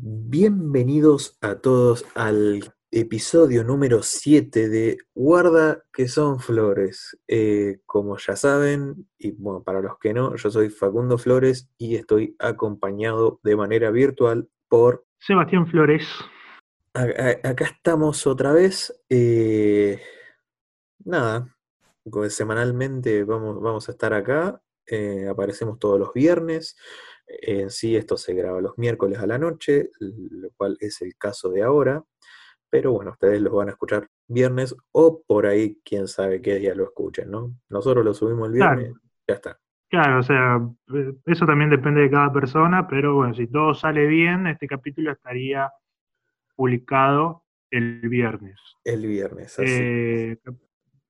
[0.00, 7.18] Bienvenidos a todos al episodio número 7 de Guarda que son flores.
[7.26, 11.96] Eh, como ya saben, y bueno, para los que no, yo soy Facundo Flores y
[11.96, 16.06] estoy acompañado de manera virtual por Sebastián Flores.
[16.94, 18.96] acá estamos otra vez.
[19.08, 20.00] eh,
[21.04, 21.56] nada,
[22.28, 24.62] semanalmente vamos, vamos a estar acá.
[24.86, 26.76] eh, aparecemos todos los viernes.
[27.28, 31.50] En sí, esto se graba los miércoles a la noche, lo cual es el caso
[31.50, 32.02] de ahora.
[32.70, 36.74] Pero bueno, ustedes los van a escuchar viernes o por ahí, quién sabe qué día
[36.74, 37.54] lo escuchen, ¿no?
[37.68, 38.78] Nosotros lo subimos el Claro.
[38.78, 39.58] viernes, ya está.
[39.90, 40.60] Claro, o sea,
[40.94, 45.12] eh, eso también depende de cada persona, pero bueno, si todo sale bien, este capítulo
[45.12, 45.70] estaría
[46.56, 48.58] publicado el viernes.
[48.84, 49.70] El viernes, así.
[49.70, 50.36] Eh,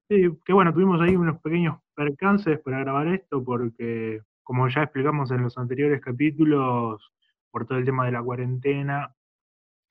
[0.08, 5.30] sí, que bueno, tuvimos ahí unos pequeños percances para grabar esto, porque como ya explicamos
[5.30, 7.12] en los anteriores capítulos,
[7.50, 9.14] por todo el tema de la cuarentena,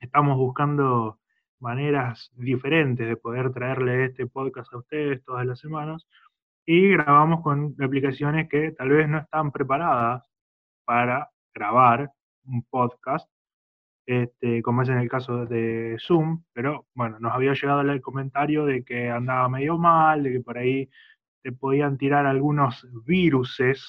[0.00, 1.20] estamos buscando
[1.60, 6.08] maneras diferentes de poder traerle este podcast a ustedes todas las semanas
[6.66, 10.28] y grabamos con aplicaciones que tal vez no están preparadas
[10.84, 12.10] para grabar
[12.44, 13.30] un podcast,
[14.06, 18.66] este, como es en el caso de Zoom, pero bueno, nos había llegado el comentario
[18.66, 20.90] de que andaba medio mal, de que por ahí
[21.44, 23.88] te podían tirar algunos viruses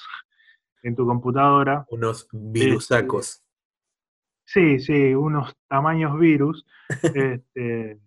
[0.82, 1.86] en tu computadora.
[1.90, 3.42] Unos virusacos.
[4.44, 6.66] Sí, sí, unos tamaños virus.
[7.14, 8.00] este,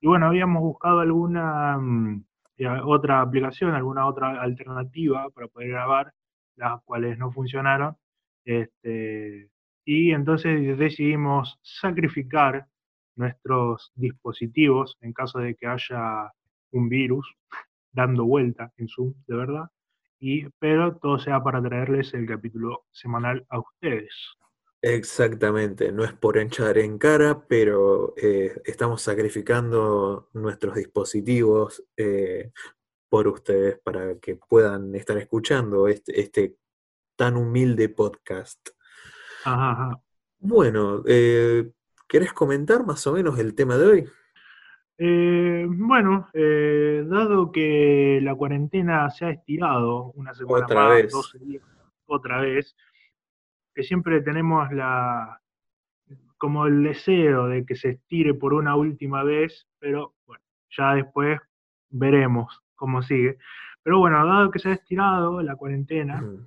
[0.00, 2.24] y bueno, habíamos buscado alguna mm,
[2.58, 6.12] ya, otra aplicación, alguna otra alternativa para poder grabar,
[6.56, 7.96] las cuales no funcionaron.
[8.44, 9.50] Este,
[9.84, 12.66] y entonces decidimos sacrificar
[13.16, 16.32] nuestros dispositivos en caso de que haya
[16.72, 17.32] un virus
[17.92, 19.70] dando vuelta en Zoom, de verdad.
[20.26, 24.14] Y, pero todo sea para traerles el capítulo semanal a ustedes.
[24.80, 32.52] Exactamente, no es por echar en cara, pero eh, estamos sacrificando nuestros dispositivos eh,
[33.10, 36.56] por ustedes para que puedan estar escuchando este, este
[37.16, 38.66] tan humilde podcast.
[39.44, 40.00] Ajá, ajá.
[40.38, 41.70] Bueno, eh,
[42.08, 44.08] ¿querés comentar más o menos el tema de hoy?
[44.96, 51.12] Eh, bueno, eh, dado que la cuarentena se ha estirado una semana Otra más, vez.
[51.12, 51.62] 12 días,
[52.06, 52.76] otra vez,
[53.74, 55.40] que siempre tenemos la
[56.36, 61.40] como el deseo de que se estire por una última vez, pero bueno, ya después
[61.88, 63.38] veremos cómo sigue.
[63.82, 66.46] Pero bueno, dado que se ha estirado la cuarentena, Mm,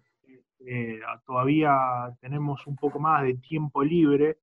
[0.68, 1.74] eh, todavía
[2.20, 4.38] tenemos un poco más de tiempo libre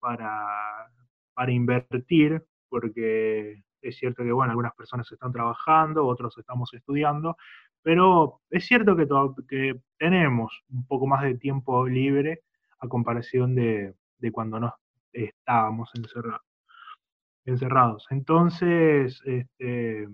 [0.00, 0.90] para,
[1.34, 7.36] para invertir, porque es cierto que, bueno, algunas personas están trabajando, otros estamos estudiando,
[7.82, 12.40] pero es cierto que, tenemos un poco más de tiempo libre
[12.78, 14.74] a comparación de, de cuando no
[15.12, 15.90] estábamos
[17.44, 18.06] encerrados.
[18.10, 20.08] Entonces, este,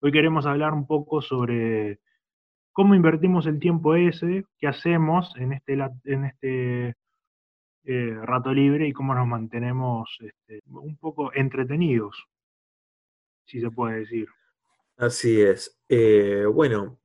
[0.00, 2.00] hoy queremos hablar un poco sobre
[2.72, 6.94] cómo invertimos el tiempo ese, qué hacemos en este, en este
[7.84, 12.26] eh, rato libre y cómo nos mantenemos este, un poco entretenidos,
[13.46, 14.28] si se puede decir.
[14.96, 15.78] Así es.
[15.88, 16.98] Eh, bueno,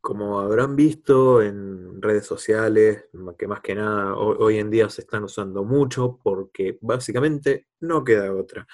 [0.00, 3.06] como habrán visto en redes sociales,
[3.38, 8.04] que más que nada ho- hoy en día se están usando mucho porque básicamente no
[8.04, 8.66] queda otra.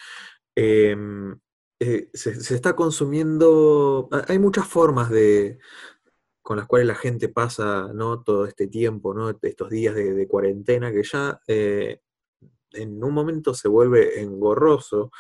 [0.57, 1.39] Em,
[1.81, 5.59] eh, se, está consumiendo, ha- hay muchas formas de,
[6.47, 8.23] con las cuales la gente pasa, ¿no?
[8.23, 9.37] todo este tiempo, ¿no?
[9.43, 12.03] estos días de, de cuarentena que ya eh,
[12.71, 15.11] en un momento se vuelve engorroso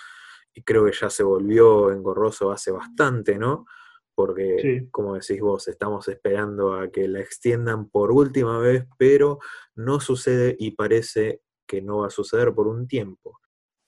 [0.55, 3.67] y creo que ya se volvió engorroso hace bastante, ¿no?
[4.15, 4.89] Porque, Sí.
[4.93, 9.41] como decís vos, estamos esperando a que la extiendan por última vez, pero
[9.75, 13.41] no sucede y parece que no va a suceder por un tiempo.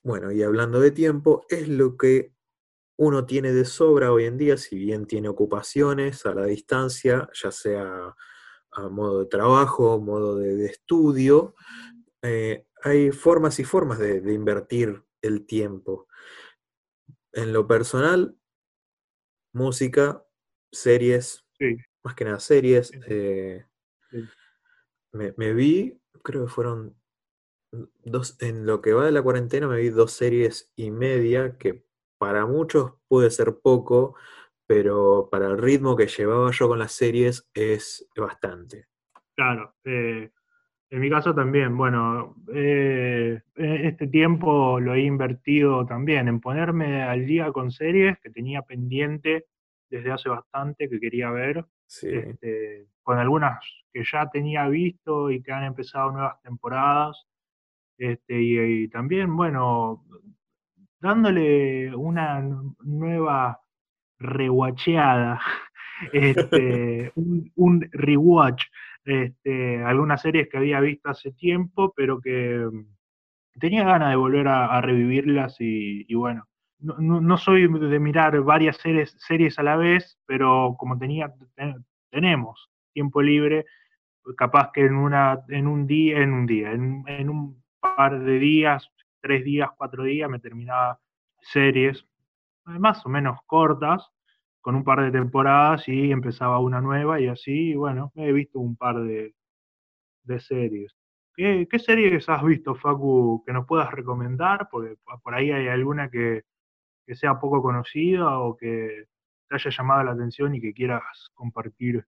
[0.03, 2.33] Bueno, y hablando de tiempo, es lo que
[2.99, 7.53] uno tiene de sobra hoy en día, si bien tiene ocupaciones a la distancia, ya
[7.53, 8.15] sea
[8.73, 11.55] a modo de trabajo, modo de, de estudio,
[12.23, 16.09] eh, hay formas y formas de, de invertir el tiempo.
[17.33, 18.37] En lo personal,
[19.53, 20.25] música,
[20.73, 22.93] series, Sí, más que nada series.
[23.07, 23.65] Eh,
[24.11, 24.25] Sí.
[25.13, 26.97] me, me vi, creo que fueron
[28.05, 31.88] dos, en lo que va de la cuarentena me vi dos series y media, que
[32.19, 34.17] para muchos puede ser poco,
[34.67, 38.87] pero para el ritmo que llevaba yo con las series es bastante.
[39.35, 39.75] claro.
[39.85, 40.31] eh,
[40.91, 47.03] en mi caso también, bueno, eh, e- este tiempo lo he invertido también en ponerme
[47.03, 49.47] al día con series que tenía pendiente
[49.91, 52.09] desde hace bastante, que quería ver, Sí.
[52.09, 53.61] este, con algunas
[53.93, 57.27] que ya tenía visto y que han empezado nuevas temporadas.
[57.99, 60.05] Este, y, también, bueno,
[61.01, 62.41] dándole una
[62.81, 63.61] nueva
[64.19, 65.41] rewatcheada,
[66.13, 68.65] este, un, rewatch,
[69.05, 72.69] este, algunas series que había visto hace tiempo, pero que
[73.59, 76.47] tenía ganas de volver a, revivirlas y, bueno,
[76.79, 81.33] no, soy de mirar varias series, series a la vez, pero como tenía,
[82.11, 83.67] tenemos tiempo libre,
[84.37, 88.91] capaz que en, una, en un día, en un día, en, un par de días,
[89.21, 91.01] tres días, cuatro días, me terminaba
[91.41, 92.05] series
[92.65, 94.11] más o menos cortas,
[94.61, 98.77] con un par de temporadas y empezaba una nueva y así, bueno, he visto un
[98.77, 99.35] par de,
[100.41, 100.95] series.
[101.35, 104.69] ¿Qué, series has visto, Facu, que nos puedas recomendar?
[104.71, 106.43] Porque por ahí hay alguna que,
[107.07, 109.07] que sea poco conocida o que
[109.49, 112.05] te haya llamado la atención y que quieras compartir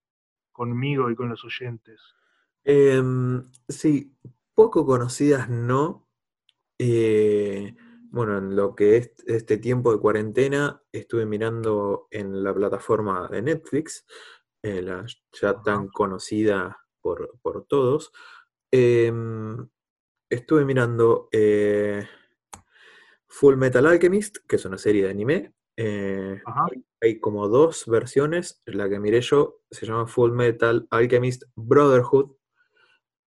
[0.53, 1.99] conmigo y con los oyentes?
[2.65, 4.15] Em, sí,
[4.55, 6.10] poco conocidas no.
[6.83, 7.77] Eh,
[8.11, 13.43] bueno, en lo que es este tiempo de cuarentena, estuve mirando en la plataforma de
[13.43, 14.07] Netflix,
[14.63, 15.05] eh, la
[15.39, 17.39] ya tan conocida por,
[17.69, 18.13] todos.
[18.71, 19.69] Em,
[20.31, 22.09] estuve mirando eh,
[23.29, 25.53] Full Metal Alchemist, que es una serie de anime.
[27.03, 28.63] Hay como dos versiones.
[28.65, 32.37] La que miré yo se llama Full Metal Alchemist Brotherhood.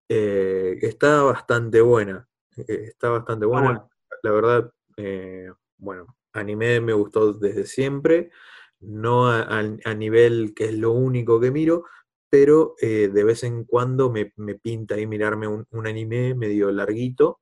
[0.09, 2.27] Está bastante buena.
[2.57, 3.87] Eh, está bastante buena.
[4.21, 8.31] La verdad, eh, bueno, anime me gustó desde siempre.
[8.79, 9.61] No a,
[9.95, 11.85] nivel que es lo único que miro,
[12.29, 14.25] pero de vez en cuando me,
[14.61, 17.39] pinta ahí mirarme un, anime medio larguito.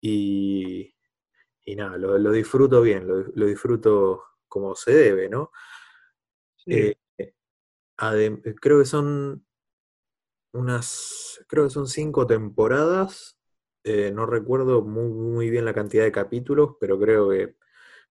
[0.00, 0.94] Y,
[1.64, 5.50] y nada, lo, disfruto bien, lo disfruto como se debe, ¿no?
[6.66, 6.96] Eh,
[8.60, 9.44] creo que son
[10.52, 13.37] unas, creo que son cinco temporadas,
[13.84, 17.56] eh, no recuerdo muy, bien la cantidad de capítulos, pero creo que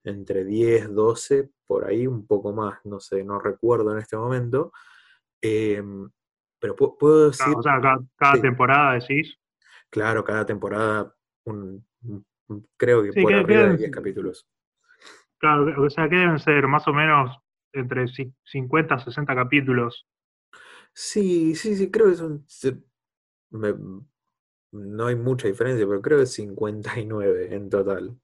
[0.03, 4.71] entre 10, 12, por ahí un poco más, no sé, no recuerdo en este momento.
[5.41, 6.09] Em,
[6.59, 7.53] pero puedo decir...
[7.55, 9.37] o sea, cada, temporada decís.
[9.89, 11.13] Claro, cada temporada,
[12.77, 14.47] creo que por arriba de 10 capítulos.
[15.37, 17.37] Claro, o sea, que deben ser más o menos
[17.73, 20.07] entre 50 y 60 capítulos.
[20.93, 22.45] Sí, sí, sí, creo que son.
[24.71, 28.17] No hay mucha diferencia, pero creo que es 59 en total.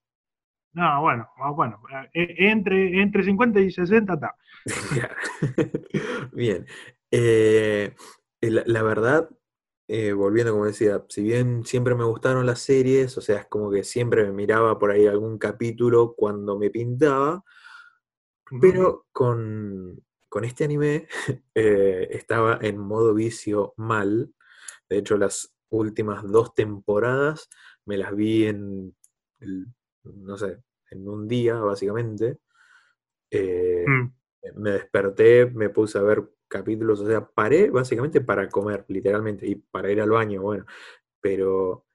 [0.73, 1.79] No, bueno, ah, bueno,
[2.13, 4.35] eh, entre, entre 50 y 60 está.
[6.31, 6.65] Bien.
[7.11, 7.93] Eh,
[8.41, 9.29] la, verdad,
[9.87, 13.69] eh, volviendo como decía, si bien siempre me gustaron las series, o sea, es como
[13.69, 17.43] que siempre me miraba por ahí algún capítulo cuando me pintaba,
[18.59, 20.03] pero con,
[20.41, 21.07] este anime
[21.55, 24.33] eh, estaba en modo vicio mal.
[24.89, 27.49] De hecho, las últimas dos temporadas
[27.85, 28.95] me las vi en,
[30.03, 30.61] no sé,
[30.91, 32.37] en un día, básicamente.
[33.31, 34.13] Eh, mm.
[34.55, 39.55] Me desperté, me puse a ver capítulos, o sea, paré básicamente para comer, literalmente, y
[39.55, 40.65] para ir al baño, bueno,
[41.19, 41.85] pero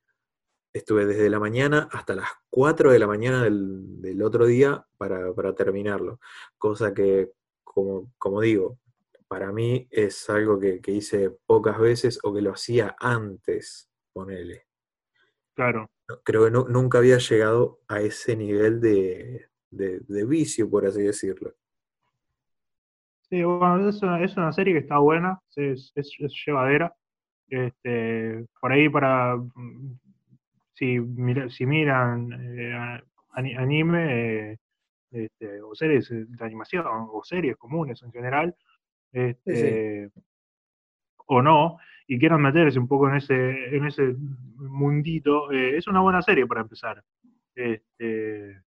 [0.73, 6.19] estuve desde la mañana hasta las 4 de la mañana del, otro día para, terminarlo,
[6.57, 7.33] cosa que,
[7.63, 8.79] como, como, digo,
[9.29, 14.65] para mí es algo que, hice pocas veces o que lo hacía antes, ponele.
[15.55, 15.91] Claro.
[16.25, 21.55] Creo que nunca había llegado a ese nivel de, de vicio, por así decirlo.
[23.31, 26.17] Sí, bueno, es una, es una serie que está buena, es, es,
[26.47, 26.95] llevadera.
[27.47, 29.99] Este, por ahí para mm,
[30.75, 30.99] si,
[31.51, 33.03] si miran eh,
[33.35, 34.59] anime eh,
[35.11, 38.55] este, o series de animación o series comunes en general,
[39.13, 40.11] este,
[41.27, 44.15] o no, y quieran meterse un poco en ese, en ese
[44.57, 47.03] mundito, eh, es una buena serie para empezar.
[47.55, 48.63] Este,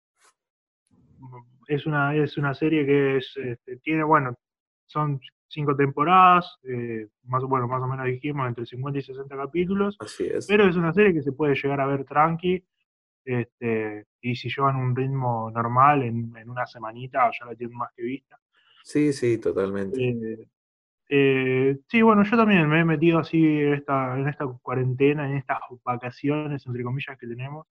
[1.68, 4.38] es una, es una serie que es, este, tiene, bueno,
[4.86, 9.98] son cinco temporadas, eh, más, bueno, más o menos dijimos, entre 50 y 60 capítulos.
[10.00, 10.48] Así es.
[10.48, 12.64] Pero es una serie que se puede llegar a ver tranqui.
[13.24, 18.04] Este, y si llevan un ritmo normal, en, una semanita ya la tienen más que
[18.04, 18.40] vista.
[18.84, 20.00] Sí, sí, totalmente.
[20.00, 20.48] Eh,
[21.10, 25.38] eh, sí, bueno, yo también me he metido así en esta, en esta cuarentena, en
[25.38, 27.68] estas vacaciones, entre comillas, que tenemos,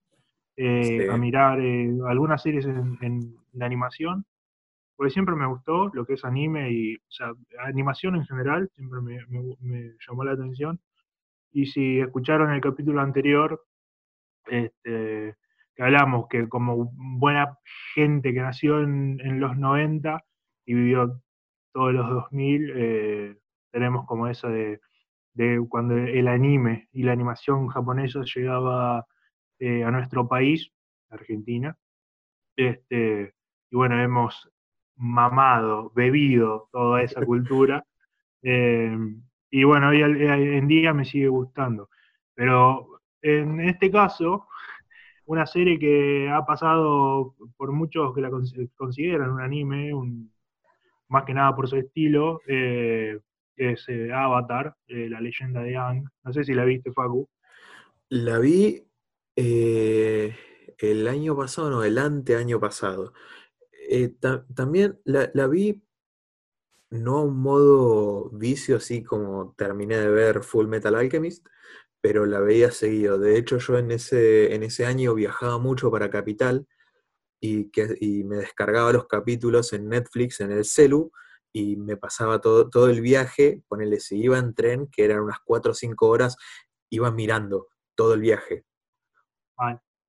[0.57, 1.59] a mirar
[2.07, 4.25] algunas series en, de animación
[5.01, 7.33] porque siempre me gustó lo que es anime y, o sea,
[7.65, 10.79] animación en general, siempre me, llamó la atención.
[11.51, 13.65] Y si escucharon el capítulo anterior,
[14.45, 15.35] este,
[15.75, 17.57] que hablamos que como buena
[17.95, 20.23] gente que nació en, los 90
[20.65, 21.21] y vivió
[21.73, 23.37] todos los 2000, eh,
[23.71, 24.79] tenemos como eso de,
[25.69, 29.05] cuando el anime y la animación japonesa llegaba
[29.59, 30.71] eh, a nuestro país,
[31.09, 31.75] Argentina.
[32.55, 33.33] Este,
[33.69, 34.49] y bueno, hemos
[34.97, 37.85] mamado, bebido toda esa cultura.
[38.43, 38.97] Eh,
[39.49, 41.89] y bueno, hoy en día me sigue gustando.
[42.33, 44.47] Pero en este caso,
[45.25, 48.29] una serie que ha pasado por muchos que la
[48.75, 49.93] consideran un anime,
[51.11, 53.19] más que nada por su estilo, eh,
[53.57, 56.05] es eh, Avatar, la leyenda de Ang.
[56.23, 57.29] No sé si la viste, Facu.
[58.09, 58.87] La vi
[59.35, 63.13] el año pasado, no, el año pasado.
[64.55, 65.83] también la, la, vi
[66.89, 71.45] no a un modo vicio, así como terminé de ver Full Metal Alchemist,
[71.99, 73.19] pero la veía seguido.
[73.19, 76.67] De hecho, yo en ese, en ese año viajaba mucho para Capital
[77.41, 81.11] y, que, me descargaba los capítulos en Netflix, en el celu,
[81.51, 85.39] y me pasaba todo, todo el viaje, ponele, si iba en tren, que eran unas
[85.43, 86.37] 4 o 5 horas,
[86.89, 88.63] iba mirando todo el viaje.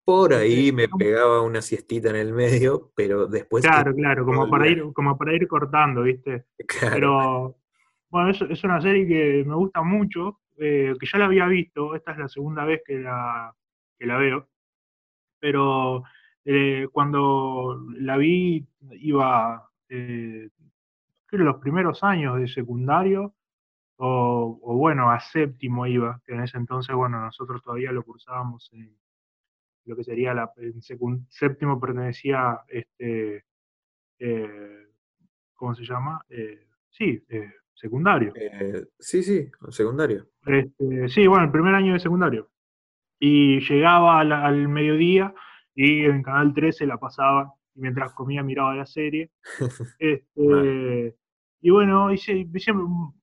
[0.04, 3.64] Por ahí me pegaba una siestita en el medio, pero después...
[3.64, 6.46] Claro, claro, como para, ir, como para ir cortando, ¿viste?
[6.80, 7.56] Pero,
[8.10, 11.94] bueno, es, es, una serie que me gusta mucho, eh, que ya la había visto,
[11.94, 13.54] esta es la segunda vez que la,
[13.98, 14.48] que la veo,
[15.40, 16.04] pero
[16.44, 20.48] eh, cuando la vi iba, eh,
[21.26, 23.34] creo, los primeros años de secundario,
[23.96, 28.70] o, o, bueno, a séptimo iba, que en ese entonces, bueno, nosotros todavía lo cursábamos
[28.72, 28.96] en
[29.84, 30.52] lo que sería la,
[31.28, 33.44] séptimo pertenecía, este,
[34.18, 34.86] eh,
[35.54, 36.24] ¿cómo se llama?
[36.28, 38.32] Eh, sí, eh, secundario.
[38.98, 40.28] sí, sí, secundario.
[40.46, 42.50] Este, sí, bueno, el primer año de secundario.
[43.18, 45.34] Y llegaba al, mediodía
[45.74, 49.30] y en Canal 13 la pasaba y mientras comía miraba la serie.
[49.98, 51.16] este,
[51.60, 52.08] y bueno,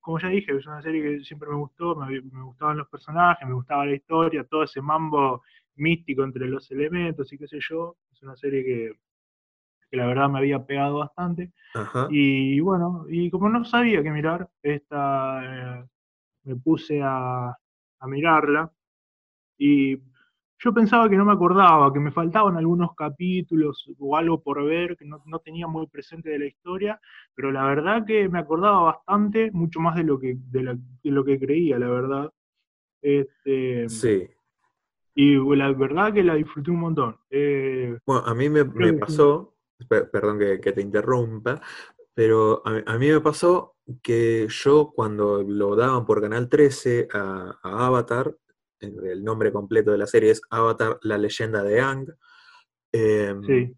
[0.00, 3.46] como ya dije, es una serie que siempre me gustó, me, me, gustaban los personajes,
[3.46, 5.42] me gustaba la historia, todo ese mambo
[5.76, 7.96] místico entre los elementos y qué sé yo.
[8.12, 8.92] Es una serie que,
[9.96, 11.52] la verdad me había pegado bastante.
[12.10, 15.84] Y bueno, y como no sabía qué mirar, esta, eh,
[16.44, 18.72] me puse a, a mirarla
[19.58, 19.96] y
[20.62, 24.96] yo pensaba que no me acordaba, que me faltaban algunos capítulos o algo por ver,
[24.96, 27.00] que no, tenía muy presente de la historia,
[27.34, 31.38] pero la verdad que me acordaba bastante, mucho más de lo que, de, lo que
[31.38, 32.30] creía, la verdad.
[33.00, 34.28] Este, sí.
[35.14, 37.16] Y la verdad que la disfruté un montón.
[37.30, 38.64] Eh, bueno, a mí me,
[38.94, 39.54] pasó,
[39.88, 41.60] perdón que, te interrumpa,
[42.12, 48.36] pero a, mí me pasó que yo cuando lo daban por Canal 13 a, Avatar,
[48.80, 52.08] el nombre completo de la serie es Avatar, la leyenda de Ang,
[52.92, 53.76] em, sí.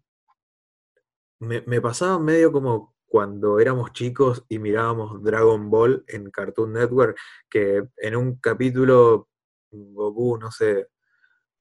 [1.39, 7.15] me, me pasaba medio como cuando éramos chicos y mirábamos Dragon Ball en Cartoon Network,
[7.47, 9.29] que en un capítulo
[9.69, 10.87] Goku, no sé,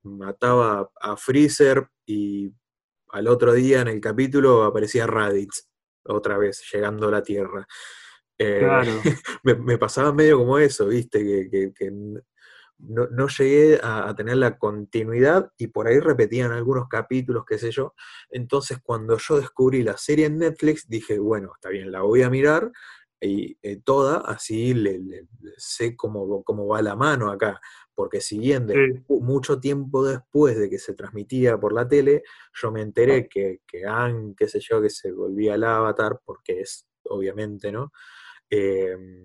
[0.03, 2.51] mataba a Freezer y
[3.11, 5.69] al otro día en el capítulo aparecía Raditz,
[6.05, 7.67] otra vez, llegando a la Tierra.
[8.39, 8.67] Eh,
[9.43, 11.93] me, pasaba medio como eso, viste, que,
[12.83, 17.95] no, llegué a, tener la continuidad y por ahí repetían algunos capítulos, qué sé yo.
[18.31, 22.31] Entonces cuando yo descubrí la serie en Netflix, dije, bueno, está bien, la voy a
[22.31, 22.71] mirar
[23.21, 25.01] y eh, toda, así le,
[25.57, 27.61] sé cómo, cómo va la mano acá
[27.95, 28.67] porque si bien
[29.09, 32.23] mucho tiempo después de que se transmitía por la tele,
[32.55, 36.61] yo me enteré que, que Anne, qué sé yo, que se volvía al avatar, porque
[36.61, 37.93] es, obviamente, ¿no?
[38.49, 39.25] Em,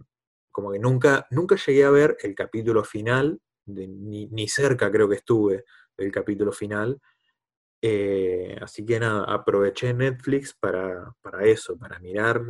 [0.52, 5.66] como que nunca, nunca llegué a ver el capítulo final, ni, cerca creo que estuve
[5.98, 7.00] del capítulo final.
[7.82, 12.42] Eh, así que nada, aproveché Netflix para, para eso, para mirar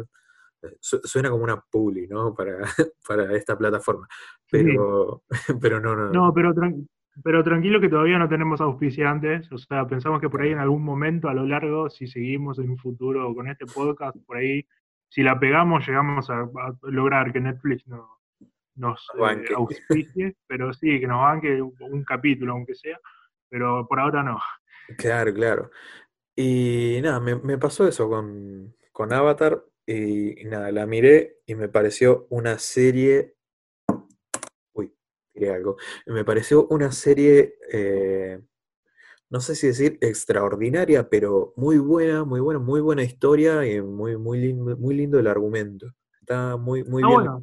[0.82, 2.34] suena como una puli, ¿no?
[2.34, 2.60] Para,
[3.08, 4.08] para esta plataforma.
[4.50, 5.24] Pero,
[5.62, 6.10] pero no, no.
[6.12, 6.54] No, pero,
[7.24, 9.52] pero tranquilo que todavía no tenemos auspiciantes.
[9.52, 12.70] O sea, pensamos que por ahí en algún momento a lo largo, si seguimos en
[12.70, 14.66] un futuro con este podcast, por ahí,
[15.10, 16.50] si la pegamos, llegamos a,
[16.84, 18.17] lograr que Netflix no,
[18.78, 23.00] nos eh, auspicie, pero sí, que nos banque un, capítulo, aunque sea,
[23.50, 24.40] pero por ahora no.
[24.98, 25.72] Claro, claro.
[26.36, 31.70] Y nada, me, me pasó eso con, con Avatar, y, nada, la miré y me
[31.70, 33.36] pareció una serie.
[34.74, 34.94] Uy,
[35.32, 35.78] tiré algo.
[36.06, 38.42] Me pareció una serie, eh,
[39.30, 44.18] no sé si decir extraordinaria, pero muy buena, muy buena, muy buena historia y muy,
[44.18, 45.88] muy, lindo, muy lindo el argumento.
[46.20, 47.42] Está muy, muy bien bueno,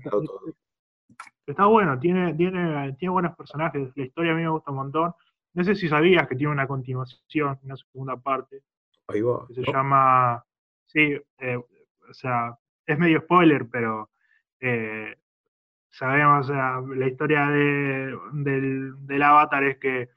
[1.46, 3.92] Está bueno, tiene, tiene, tiene buenos personajes.
[3.94, 5.14] La historia a mí me gusta un montón.
[5.52, 8.62] No sé si sabías que tiene una continuación, una segunda parte.
[9.08, 9.46] Ahí va.
[9.46, 10.44] Que se llama.
[10.86, 14.10] Sí, eh, o sea, es medio spoiler, pero
[14.60, 15.16] eh,
[15.90, 20.10] sabemos, o sea, la historia de, del, avatar es que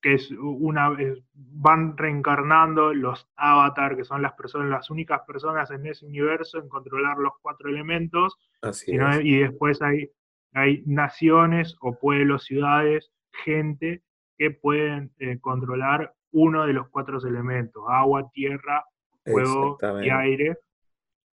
[0.00, 0.96] que es una
[1.34, 6.68] van reencarnando los avatar, que son las personas, las únicas personas en ese universo en
[6.68, 8.38] controlar los cuatro elementos,
[8.86, 10.10] y, después hay,
[10.52, 13.10] hay naciones o pueblos, ciudades,
[13.44, 14.02] gente
[14.36, 18.84] que pueden eh, controlar uno de los cuatro elementos, agua, tierra,
[19.24, 20.58] fuego y aire,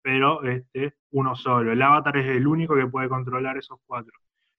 [0.02, 1.72] pero este, uno solo.
[1.72, 4.14] El avatar es el único que puede controlar esos cuatro.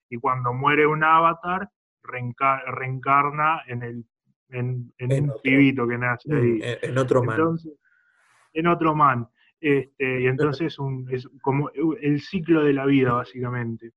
[0.09, 1.69] Y cuando muere un avatar,
[2.03, 4.05] reencarna en, el,
[4.49, 6.59] en, un pibito que nace mm, ahí.
[6.81, 7.57] En, otro man.
[8.53, 9.27] en otro man.
[9.59, 11.69] Este, y entonces un, es como
[12.01, 13.91] el ciclo de la vida, básicamente.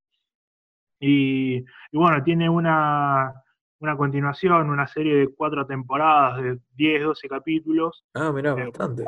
[0.98, 3.32] Y, bueno, tiene una,
[3.80, 8.04] una, continuación, una serie de cuatro temporadas de 10, 12 capítulos.
[8.14, 9.04] Ah, mirá, eh, bastante.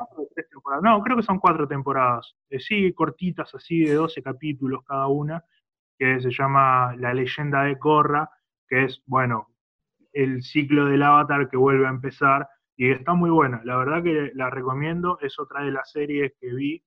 [0.82, 2.34] No, creo que son cuatro temporadas.
[2.50, 5.42] Eh, sí, cortitas, así de 12 capítulos cada una,
[5.98, 8.30] que se llama La leyenda de Korra,
[8.68, 9.48] que es, bueno,
[10.12, 13.60] el ciclo del avatar que vuelve a empezar y está muy buena.
[13.64, 16.82] La verdad que la recomiendo, es otra de las series que vi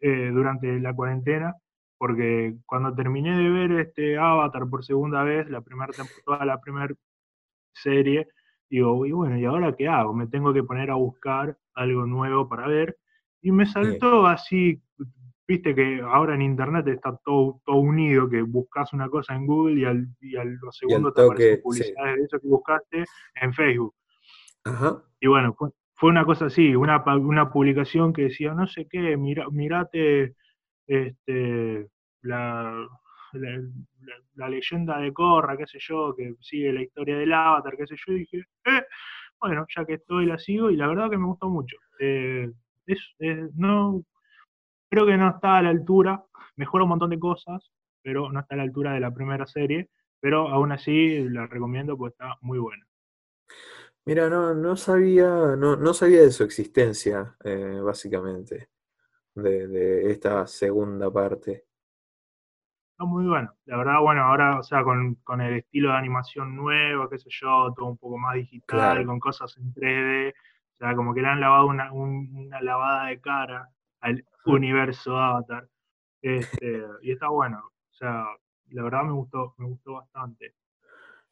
[0.00, 1.54] eh, durante la cuarentena,
[2.02, 5.92] porque cuando terminé de ver este Avatar por segunda vez, la primera
[6.24, 6.92] toda la primera
[7.72, 8.26] serie,
[8.68, 10.12] digo, y bueno, ¿y ahora qué hago?
[10.12, 12.98] Me tengo que poner a buscar algo nuevo para ver.
[13.40, 14.82] Y me saltó así
[15.46, 19.80] viste que ahora en internet está todo, todo unido, que buscas una cosa en Google
[19.80, 23.04] y al, y al los segundos te aparecen publicidades de eso que buscaste
[23.40, 23.94] en Facebook.
[25.20, 25.54] Y bueno,
[25.94, 30.34] fue, una cosa así, una, una publicación que decía, no sé qué, mira, mirate
[30.88, 31.91] este,
[32.22, 32.86] la,
[33.32, 37.96] la, leyenda de Corra, qué sé yo, que sigue la historia del avatar, qué sé
[38.06, 38.84] yo, y dije, eh,
[39.40, 41.76] bueno, ya que estoy la sigo y la verdad que me gustó mucho.
[41.98, 42.50] Eh,
[42.86, 42.98] es,
[43.54, 44.04] no,
[44.92, 46.22] Creo que no está a la altura,
[46.56, 49.88] mejora un montón de cosas, pero no está a la altura de la primera serie,
[50.20, 52.86] pero aún así la recomiendo porque está muy buena.
[54.04, 58.68] Mira, no, no sabía, no, no sabía de su existencia, eh, básicamente,
[59.34, 61.64] de, esta segunda parte.
[63.02, 63.52] Está muy bueno.
[63.64, 67.74] La verdad, bueno, ahora, o sea, con, el estilo de animación nuevo, qué sé yo,
[67.76, 71.40] todo un poco más digital, con cosas en 3D, o sea, como que le han
[71.40, 73.68] lavado una, una lavada de cara
[74.02, 75.68] al universo Avatar.
[76.20, 77.72] Este, y está bueno.
[77.90, 78.24] O sea,
[78.70, 80.54] la verdad me gustó, me gustó bastante.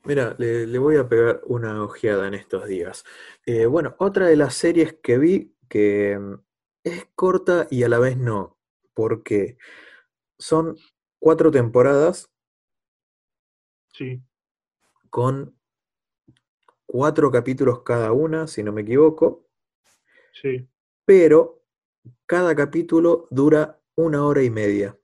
[0.03, 3.05] Mira, le, voy a pegar una ojeada en estos días.
[3.47, 6.35] Eh, bueno, otra de las series que vi que mm,
[6.83, 8.59] es corta y a la vez no,
[8.93, 9.57] porque
[10.37, 10.77] son
[11.21, 12.29] cuatro temporadas.
[13.93, 14.21] Sí.
[15.09, 15.57] Con
[16.87, 19.47] cuatro capítulos cada una, si no me equivoco.
[20.33, 20.69] Sí.
[21.05, 21.63] Pero
[22.27, 24.97] cada capítulo dura una hora y media.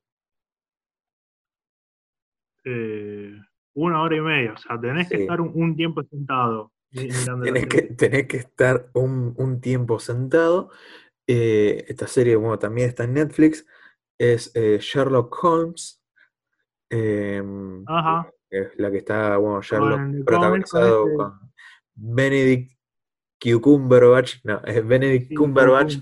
[2.65, 3.39] Eh,
[3.75, 6.73] una hora y media, o sea, tenés que estar un, tiempo sentado.
[6.91, 10.71] tenés, que, tenés que estar un, tiempo sentado.
[11.27, 13.67] Eh, esta serie, bueno, también está en Netflix.
[14.19, 16.03] Es eh, Sherlock Holmes.
[17.87, 18.31] Ajá.
[18.51, 21.41] Es la que está, bueno, Sherlock protagonizado este con,
[21.95, 22.73] Benedict
[23.61, 24.37] Cumberbatch.
[24.45, 25.97] No, es Benedict Cumberbatch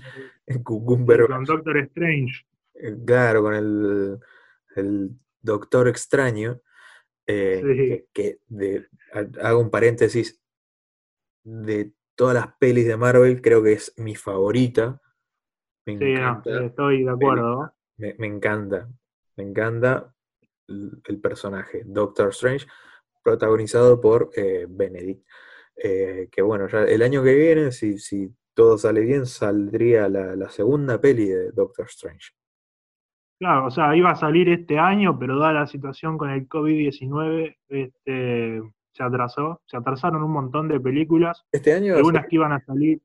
[0.63, 2.45] con Doctor Strange.
[2.75, 4.19] Eh, claro, con
[4.75, 5.09] el,
[5.41, 6.59] Doctor Extraño.
[7.27, 8.39] Eh, que,
[9.41, 10.39] hago un paréntesis,
[11.43, 15.01] de todas las pelis de Marvel, creo que es mi favorita.
[15.85, 16.13] Me sí,
[16.65, 17.71] estoy de acuerdo.
[17.97, 18.89] Me, encanta,
[19.37, 20.14] me encanta
[20.67, 22.67] el, personaje, Doctor Strange,
[23.23, 25.25] protagonizado por eh, Benedict.
[25.75, 30.99] que bueno, ya el año que viene, si, si todo sale bien, saldría la, segunda
[30.99, 32.31] peli de Doctor Strange.
[33.37, 37.57] Claro, o sea, iba a salir este año, pero dada la situación con el COVID-19,
[37.67, 38.61] este,
[38.93, 39.61] se atrasó.
[39.65, 41.45] Se atrasaron un montón de películas.
[41.51, 41.95] ¿Este año?
[41.95, 43.01] Algunas que iban a salir.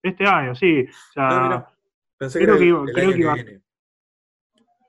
[0.00, 0.86] Este año, sí.
[0.86, 1.66] O sea,
[2.18, 3.34] creo que, creo que iba,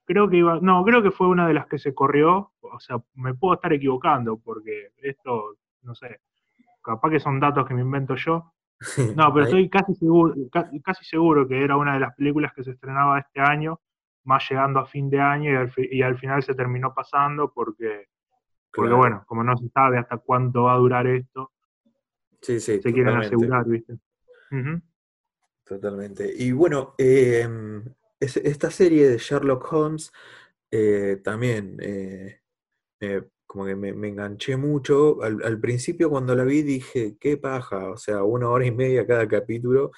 [0.06, 2.52] creo que iba, no, creo que fue una de las que se corrió.
[2.62, 6.22] O sea, me puedo estar equivocando, porque esto, no sé,
[6.82, 8.54] capaz que son datos que me invento yo,
[9.16, 10.36] no, pero estoy casi seguro,
[10.84, 13.80] casi seguro que era una de las películas que se estrenaba este año,
[14.26, 18.08] más llegando a fin de año y al, final se terminó pasando porque,
[18.74, 21.52] porque bueno, como no se sabe hasta cuánto va a durar esto,
[22.42, 23.98] sí, sí, se quieren asegurar, ¿viste?
[25.64, 26.32] Totalmente.
[26.38, 26.96] Y bueno,
[28.26, 30.12] esta serie de Sherlock Holmes
[30.72, 32.42] eh, también eh,
[33.46, 35.22] como que me, enganché mucho.
[35.22, 39.28] Al, principio cuando la vi dije, qué paja, o sea, una hora y media cada
[39.28, 39.92] capítulo.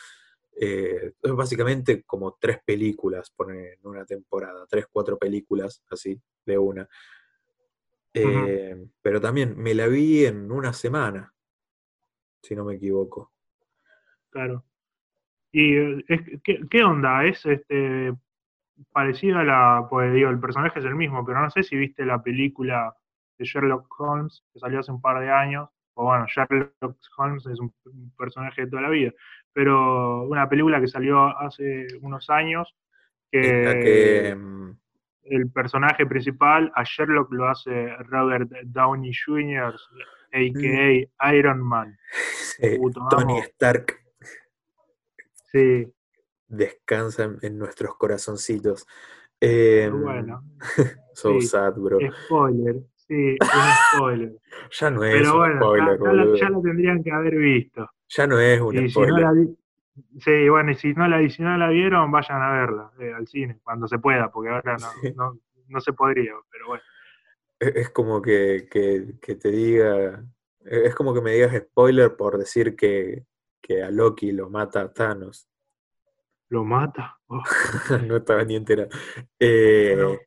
[0.59, 6.87] Eh, es básicamente como tres películas en una temporada, tres, cuatro películas así, de una.
[8.13, 11.33] Pero también me la vi en una semana.
[12.41, 13.31] si no me equivoco.
[14.29, 14.63] Claro.
[15.57, 17.25] ¿Y eh, es, ¿qué, qué onda?
[17.25, 18.13] ¿Es este
[18.91, 22.05] parecida a la, pues digo, el personaje es el mismo, pero no sé si viste
[22.05, 22.95] la película
[23.39, 27.59] de Sherlock Holmes que salió hace un par de años, o bueno, Sherlock Holmes es
[27.59, 27.73] un,
[28.15, 29.11] personaje de toda la vida,
[29.51, 32.75] pero una película que salió hace unos años
[33.31, 34.69] que, mm,
[35.23, 39.75] el personaje principal a Sherlock lo hace Robert Downey Jr.,
[40.33, 41.33] a.k.a.
[41.33, 41.97] Iron Man.
[43.09, 44.06] Tony Stark.
[45.51, 45.91] Sí,
[46.47, 48.88] descansa en nuestros corazoncitos.
[49.39, 50.43] Em, bueno.
[51.13, 51.99] so sad, bro.
[52.25, 54.31] Spoiler, sí, un spoiler.
[54.71, 57.89] ya no es un spoiler, ya, ya, lo tendrían que haber visto.
[58.10, 59.27] Ya no es un spoiler.
[60.19, 63.27] sí, bueno, y si no, la, si no la vieron, vayan a verla eh, al
[63.27, 66.83] cine, cuando se pueda, porque ahora no, no, no, se podría, pero bueno.
[67.60, 70.23] E, es como que, que, que, te diga,
[70.65, 73.25] e, es como que me digas spoiler por decir que,
[73.61, 75.49] que a Loki lo mata Thanos
[76.49, 77.19] lo mata.
[77.27, 77.43] Oh.
[78.07, 78.87] no estaba ni entera.
[79.39, 80.19] Eh,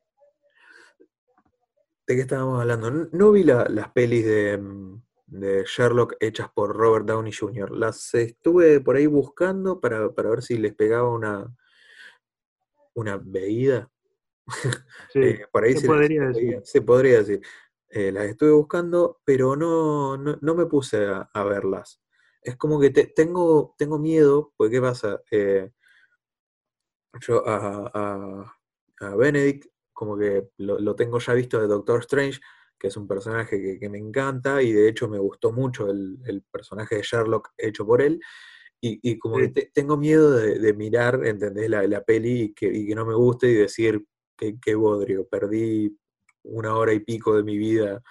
[2.07, 2.91] ¿De qué estábamos hablando?
[3.11, 4.59] No, vi las pelis de,
[5.65, 7.71] Sherlock hechas por Robert Downey Jr.
[7.71, 11.55] Las estuve por ahí buscando para, ver si les pegaba una,
[12.93, 13.89] una veída.
[15.09, 16.61] Sí, eh, por ahí se, podría decir.
[16.63, 17.41] Se podría decir.
[17.89, 22.01] Eh, las estuve buscando, pero no, no, me puse a, verlas.
[22.41, 25.21] Es como que tengo, tengo miedo, porque ¿qué pasa?
[27.19, 28.55] yo a,
[29.17, 32.39] Benedict como que lo, tengo ya visto de Doctor Strange,
[32.79, 36.95] que es un personaje que, me encanta y de hecho me gustó mucho el, personaje
[36.95, 38.19] de Sherlock hecho por él.
[38.83, 41.69] Y, como que tengo miedo de, mirar, ¿entendés?
[41.69, 44.03] La, la peli y que, que, no me guste y decir
[44.35, 45.95] que, qué bodrio, perdí
[46.43, 48.01] una hora y pico de mi vida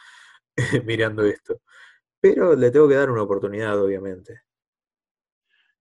[0.85, 1.61] mirando esto.
[2.21, 4.43] Pero le tengo que dar una oportunidad, obviamente.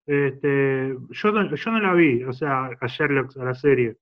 [0.06, 3.98] Este, yo, no, yo no la vi, o sea, a Sherlock, a la serie.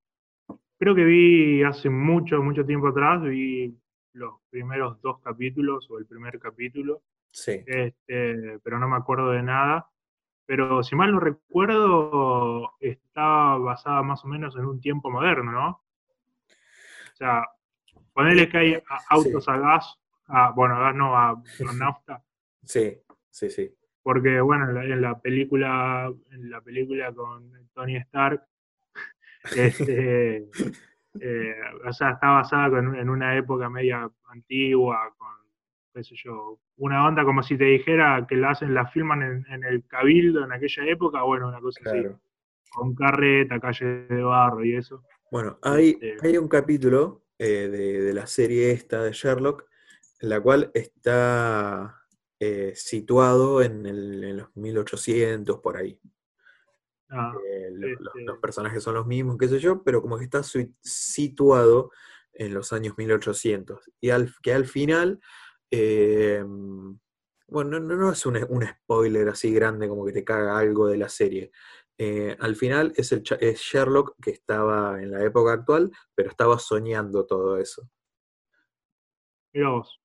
[0.79, 3.75] Creo que vi hace mucho, mucho tiempo atrás, vi
[4.13, 7.01] los primeros dos capítulos o el primer capítulo.
[7.31, 7.63] Sí.
[7.65, 9.89] Este, pero no me acuerdo de nada.
[10.45, 15.69] Pero si mal no recuerdo, está basada más o menos en un tiempo moderno, ¿no?
[15.69, 17.43] O sea,
[18.13, 21.43] ponerle que hay autos a gas, a, bueno, a gas no, a, a
[21.77, 22.23] nafta.
[22.67, 22.97] Sí,
[23.29, 23.73] sí, sí.
[24.03, 28.41] Porque bueno, en la, película, en la película con Tony Stark,
[29.55, 30.49] este,
[31.21, 35.29] eh, o sea, está basada en una época media antigua, con,
[35.93, 39.63] qué sé yo, una onda como si te dijera que la hacen, la filman en,
[39.63, 42.05] el Cabildo en aquella época, bueno, una cosa así,
[42.69, 45.03] con carreta, calle de barro y eso.
[45.31, 49.65] Bueno, hay, este, hay un capítulo eh, de, de la serie esta de Sherlock,
[50.21, 51.96] en la cual está
[52.39, 55.99] eh, situado en, los 1800, por ahí.
[57.09, 60.43] Ah, eh, este los, personajes son los mismos, qué sé yo, pero como que está
[60.43, 61.89] situado
[62.33, 63.91] en los años 1800.
[63.99, 65.19] Y al, que al final,
[65.71, 66.45] eh,
[67.47, 71.51] bueno, no, es un, spoiler así grande como que te caga algo de la serie.
[72.39, 77.25] al final es, el, es Sherlock que estaba en la época actual, pero estaba soñando
[77.25, 77.89] todo eso.
[79.53, 79.99] Mira vos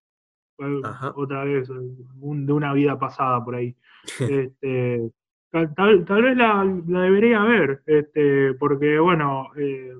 [1.14, 3.76] otra vez, de una vida pasada por ahí.
[4.20, 5.10] este,
[5.50, 9.94] tal, vez la, debería ver, este, porque bueno, eh,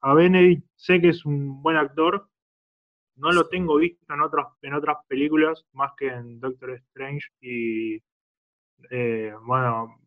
[0.00, 2.28] a Benedict sé que es un buen actor,
[3.16, 8.00] no lo tengo visto en otras, en otras películas, más que en Doctor Strange y
[8.90, 9.98] eh, bueno,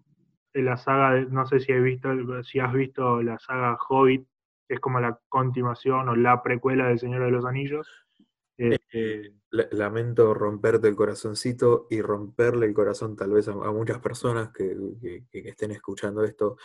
[0.54, 2.10] en la saga, no sé si, has visto,
[2.44, 4.26] si has visto la saga Hobbit,
[4.68, 7.88] que es como la continuación o la precuela del Señor de los Anillos.
[8.91, 9.34] Este,
[9.71, 14.75] lamento romperte el corazoncito y romperle el corazón tal vez a, muchas personas que,
[15.32, 16.58] estén escuchando esto,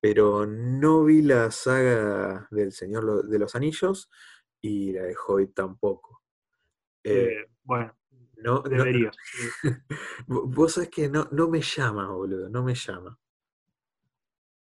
[0.00, 4.10] pero no vi la saga del Señor de los Anillos
[4.62, 6.22] y la de Hobbit tampoco.
[7.04, 7.94] Eh, eh, bueno,
[8.36, 9.14] no, deberías.
[10.26, 13.18] vos sabés que no, no me llama, boludo, no me llama.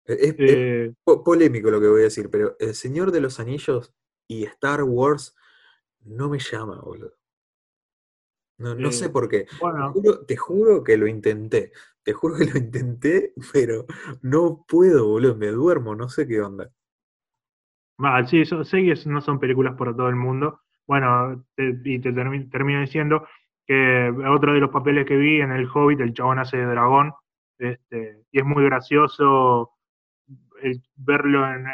[0.04, 3.94] Es, es, eh, polémico lo que voy a decir, pero El Señor de los Anillos
[4.28, 5.37] y Star Wars
[6.08, 7.14] no me llama, boludo.
[8.60, 9.46] No, sé por qué.
[10.28, 11.72] Te, juro, que lo intenté.
[12.02, 13.86] Te juro que lo intenté, pero
[14.24, 15.36] no puedo, boludo.
[15.36, 16.70] Me duermo, no sé qué onda.
[18.00, 20.62] Mal, sí, sé que no son películas para todo el mundo.
[20.88, 23.28] Bueno, y te termino diciendo
[23.66, 27.14] que otro de los papeles que vi en El Hobbit, el chabón hace de dragón.
[27.60, 29.72] Este, y es muy gracioso
[30.62, 31.66] el, verlo en,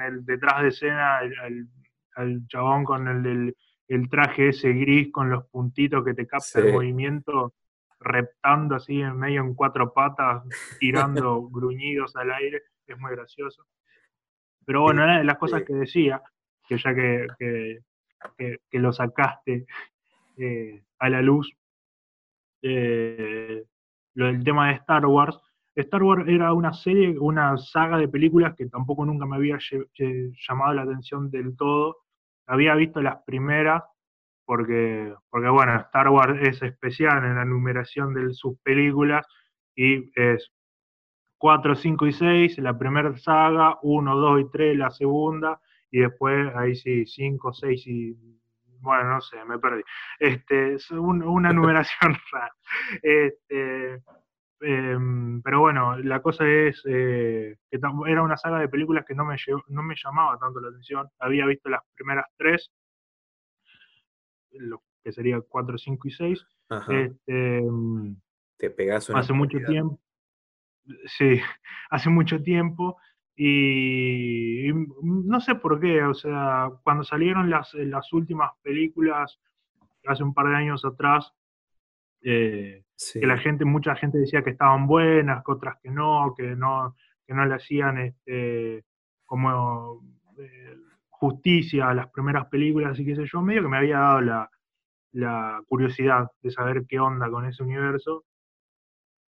[0.00, 3.56] el detrás de escena, el, chabón con el,
[3.94, 7.54] el traje ese gris con los puntitos que te capta el movimiento.
[8.00, 10.42] reptando así en medio en cuatro patas,
[10.80, 13.64] tirando gruñidos al aire, es muy gracioso.
[14.64, 16.20] Pero bueno, una de las cosas que decía,
[16.66, 17.26] que ya que,
[18.36, 19.66] que, lo sacaste
[20.36, 21.52] eh, a la luz,
[22.62, 23.64] eh,
[24.14, 25.38] lo del tema de Star Wars,
[25.74, 29.58] Star Wars era una serie, una saga de películas que tampoco nunca me había
[30.48, 31.98] llamado la atención del todo.
[32.46, 33.82] Había visto las primeras,
[34.44, 39.26] porque, porque bueno, Star Wars es especial en la numeración de sus películas
[39.74, 40.52] y es
[41.38, 46.54] 4, 5 y 6, la primera saga, 1, 2 y 3, la segunda, y después
[46.54, 48.16] ahí sí, 5, 6 y
[48.82, 49.82] bueno, no sé, me perdí.
[50.18, 52.54] Este, es una numeración rara.
[53.02, 54.02] Este,
[54.64, 59.24] Em, pero bueno, la cosa es eh, que era una saga de películas que no
[59.24, 59.36] me,
[59.68, 61.08] no me llamaba tanto la atención.
[61.18, 62.70] Había visto las primeras tres,
[64.52, 66.46] lo que sería 4, 5 y 6.
[66.88, 68.16] Este, em,
[68.56, 69.98] Te pegas Hace mucho tiempo.
[71.06, 71.40] Sí,
[71.90, 72.98] hace mucho tiempo.
[73.34, 74.70] Y,
[75.02, 79.40] no sé por qué, o sea, cuando salieron las, las últimas películas,
[80.06, 81.32] hace un par de años atrás,
[82.22, 86.54] eh, que la gente, mucha gente decía que estaban buenas, que otras que no, que
[86.56, 88.84] no, que no le hacían este,
[89.24, 90.02] como
[90.38, 90.76] eh,
[91.08, 94.50] justicia a las primeras películas y qué sé yo, medio que me había dado la,
[95.12, 98.24] la curiosidad de saber qué onda con ese universo.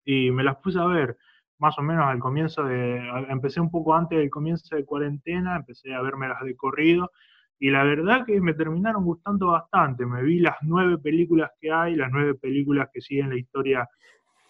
[0.04, 1.16] Y me las puse a ver
[1.58, 5.94] más o menos al comienzo de, empecé un poco antes del comienzo de cuarentena, empecé
[5.94, 7.10] a verme las de corrido
[7.58, 10.04] y la verdad que me terminaron gustando bastante.
[10.06, 13.88] Me vi las nueve películas que hay, las nueve películas que siguen la historia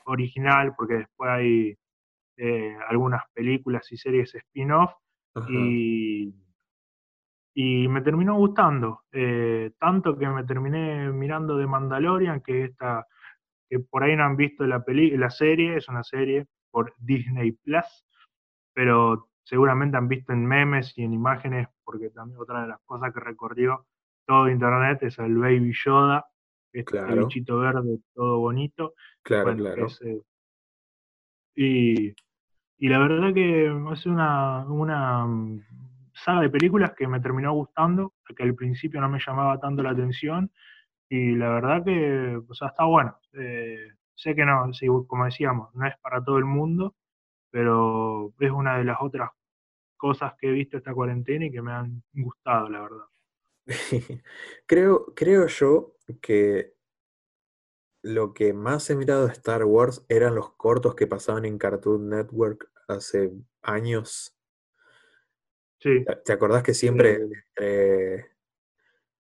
[0.07, 1.77] original, porque después hay
[2.37, 4.93] eh, algunas películas y series spin-off,
[7.57, 13.07] y, me terminó gustando, eh, tanto que me terminé mirando de Mandalorian, que esta,
[13.69, 17.53] que por ahí no han visto la, peli la serie, es una serie por Disney
[17.53, 18.05] Plus,
[18.73, 23.13] pero seguramente han visto en memes y en imágenes, porque también otra de las cosas
[23.13, 23.87] que recorrió
[24.27, 26.27] todo internet es el Baby Yoda,
[26.73, 28.95] este bichito verde, todo bonito.
[29.23, 29.87] Claro, claro.
[31.55, 32.09] Y,
[32.79, 35.63] y, la verdad que es una, una mm,
[36.15, 39.91] saga de películas que me terminó gustando, que al principio no me llamaba tanto la
[39.91, 40.51] atención,
[41.09, 43.17] y la verdad que, o sea, está bueno.
[43.35, 44.71] Eh, sé que no,
[45.07, 46.97] como decíamos, no es para todo el mundo,
[47.55, 49.31] pero es una de las otras
[49.97, 53.05] cosas que he visto esta cuarentena y que me han gustado, la verdad.
[54.67, 56.75] creo, creo yo que
[58.03, 62.09] lo que más he mirado de Star Wars eran los cortos que pasaban en Cartoon
[62.09, 63.31] Network hace
[63.63, 64.37] años.
[65.79, 66.05] Sí.
[66.25, 67.21] ¿Te acordás que siempre
[67.55, 68.33] entre,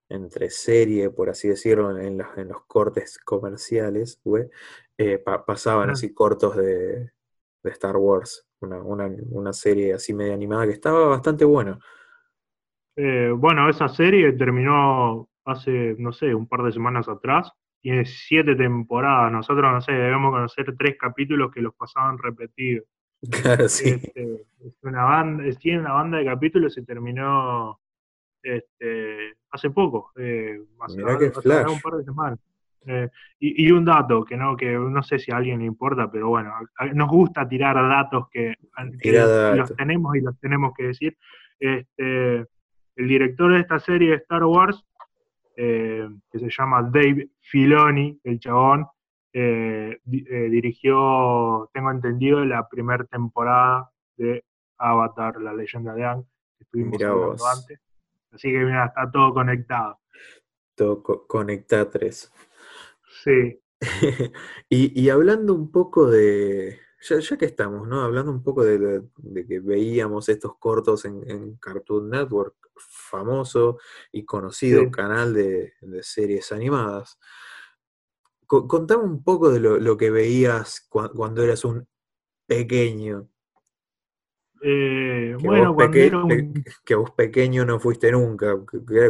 [0.08, 4.20] entre serie, por así decirlo, en los, en los cortes comerciales,
[4.98, 7.13] eh, pasaban así cortos de,
[7.64, 11.78] de Star Wars, una, serie así media animada que estaba bastante buena.
[12.96, 17.50] Eh, bueno, esa serie terminó hace, no sé, un par de semanas atrás.
[17.80, 19.32] Tiene siete temporadas.
[19.32, 22.86] Nosotros, no sé, debemos conocer tres capítulos que los pasaban repetidos.
[23.42, 23.88] Claro, sí.
[23.88, 24.44] Este,
[24.82, 27.80] una banda, tiene una banda de capítulos y terminó
[28.42, 30.12] este, hace poco.
[30.16, 32.38] Eh, hace, un par de semanas.
[32.86, 36.28] Eh, y, un dato que no, que no sé si a alguien le importa, pero
[36.28, 36.52] bueno,
[36.94, 38.54] nos gusta tirar datos que,
[39.56, 41.16] los tenemos y los tenemos que decir.
[41.58, 42.46] Este,
[42.96, 44.84] el director de esta serie de Star Wars,
[45.56, 48.86] eh, que se llama Dave Filoni, el chabón,
[49.32, 54.44] eh, dirigió, tengo entendido, la primera temporada de
[54.78, 56.24] Avatar, la leyenda de Ang,
[56.56, 57.80] que estuvimos hablando antes.
[58.32, 59.98] Así que mira, está todo conectado.
[60.74, 61.26] Todo co
[61.90, 62.32] tres
[63.24, 63.58] Sí.
[64.68, 68.02] y, hablando un poco de, ya, que estamos, ¿no?
[68.02, 69.02] Hablando un poco de,
[69.48, 73.78] que veíamos estos cortos en, Cartoon Network, famoso
[74.12, 77.18] y conocido canal de, series animadas.
[78.46, 81.86] contame un poco de lo, que veías cuando eras un
[82.46, 83.28] pequeño.
[84.66, 86.64] Eh, bueno, cuando era un...
[86.84, 88.54] que vos pequeño no fuiste nunca,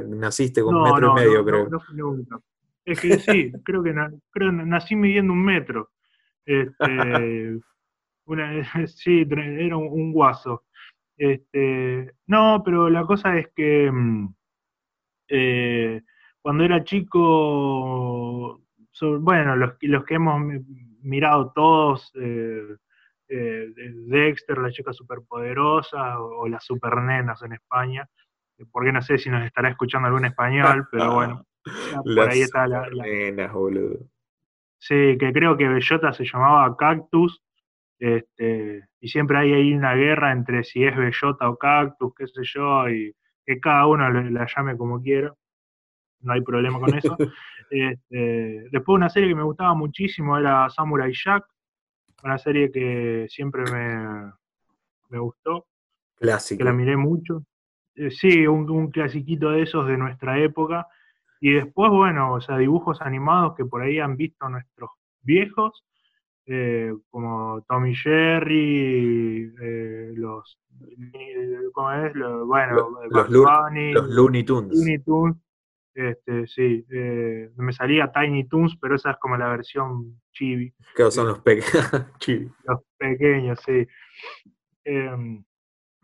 [0.09, 1.68] naciste con un metro y medio, creo.
[1.68, 2.40] No, no nunca.
[2.85, 3.94] Es que sí, creo que
[4.31, 5.90] creo nací midiendo un metro.
[6.44, 7.61] Este,
[8.87, 10.64] sí, era un, guaso.
[11.16, 14.35] Este, no, pero la cosa es que mm,
[15.29, 16.03] eh,
[16.42, 18.61] cuando era chico,
[19.20, 20.40] bueno, los, los, que hemos
[21.01, 22.77] mirado todos, eh,
[23.29, 23.73] eh,
[24.07, 28.07] Dexter, la chica superpoderosa, o, o las supernenas en España,
[28.70, 31.47] porque no sé si nos estará escuchando algún español, pero bueno.
[32.05, 32.88] Por ahí está la,
[33.53, 33.98] boludo.
[34.79, 37.42] Sí, que creo que Bellota se llamaba Cactus,
[37.98, 42.42] este, y siempre hay ahí una guerra entre si es Bellota o Cactus, qué sé
[42.44, 43.14] yo, y
[43.46, 45.33] que cada uno la llame como quiera,
[46.20, 47.16] no hay problema con eso.
[47.70, 51.46] Este, después una serie que me gustaba muchísimo era Samurai Jack,
[52.22, 54.33] una serie que siempre me,
[55.09, 55.66] me gustó,
[56.16, 56.59] Clásico.
[56.59, 57.46] que la miré mucho.
[57.94, 60.87] Eh, sí, un, un clasiquito de esos de nuestra época.
[61.46, 64.88] Y después, bueno, o sea, dibujos animados que por ahí han visto nuestros
[65.20, 65.85] viejos,
[66.46, 70.59] eh, como Tommy Jerry, eh, los,
[71.74, 72.14] ¿cómo es?
[72.14, 74.72] Los, bueno, Los, Bugs Lu- Bunny, los Looney Tunes.
[74.74, 75.37] Looney Tunes,
[75.94, 81.11] este, sí, eh, me salía Tiny Toons, pero esa es como la versión chibi, Que
[81.11, 81.66] son los pequeños.
[82.20, 82.50] Chibi.
[82.64, 83.87] los pequeños, sí.
[84.85, 85.44] Em,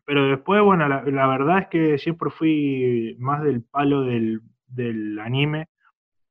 [0.05, 5.19] pero después, bueno, la, la verdad es que siempre fui más del palo del, del
[5.19, 5.69] anime.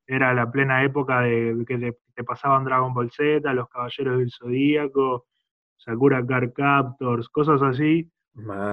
[0.08, 4.32] Era la plena época de que te, te pasaban Dragon Ball Z, Los Caballeros del
[4.32, 5.28] Zodíaco,
[5.78, 8.12] Sakura Card Captors, cosas así,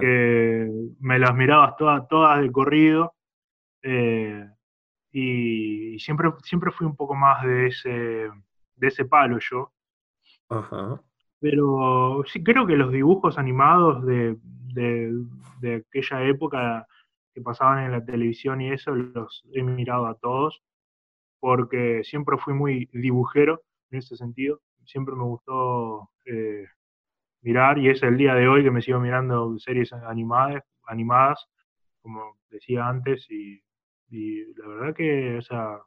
[0.00, 3.14] que me las mirabas todas, todas de corrido.
[3.82, 4.48] eh,
[5.12, 8.30] y, y siempre, siempre fui un poco más de ese,
[8.76, 9.72] de ese palo yo.
[10.48, 11.00] Ajá.
[11.40, 15.12] Pero sí creo que los dibujos animados de, de,
[15.60, 16.86] de aquella época
[17.36, 20.62] que pasaban en la televisión y eso, los he mirado a todos,
[21.38, 24.62] porque siempre fui muy dibujero en ese sentido.
[24.86, 26.64] Siempre me gustó eh,
[27.42, 31.46] mirar y es el día de hoy que me sigo mirando series animadas, animadas
[32.00, 33.60] como decía antes, y,
[34.08, 35.78] y la verdad que, o sea,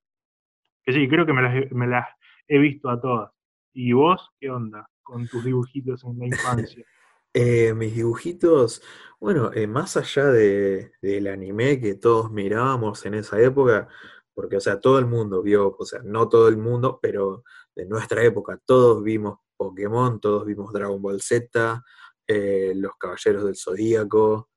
[0.84, 2.08] que sí, creo que me las, me las
[2.48, 3.32] he visto a todas.
[3.74, 6.86] ¿Y vos qué onda con tus dibujitos en la infancia?
[7.34, 8.82] Eh, mis dibujitos,
[9.20, 13.88] bueno, eh, más allá de, del anime que todos mirábamos en esa época,
[14.34, 17.44] porque, o sea, todo el mundo vio, o sea, no todo el mundo, pero
[17.76, 21.84] de nuestra época, todos vimos Pokémon, todos vimos Dragon Ball Z,
[22.28, 24.50] eh, Los Caballeros del Zodíaco,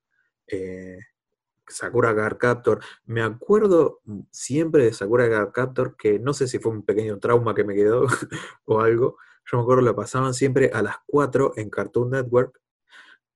[1.69, 2.81] Sakura Card Captor.
[3.07, 7.55] Me acuerdo siempre de Sakura Card Captor, que no sé si fue un pequeño trauma
[7.55, 8.07] que me quedó
[8.65, 9.19] o algo.
[9.51, 12.62] Yo me acuerdo lo pasaban siempre a las 4 en Cartoon Network.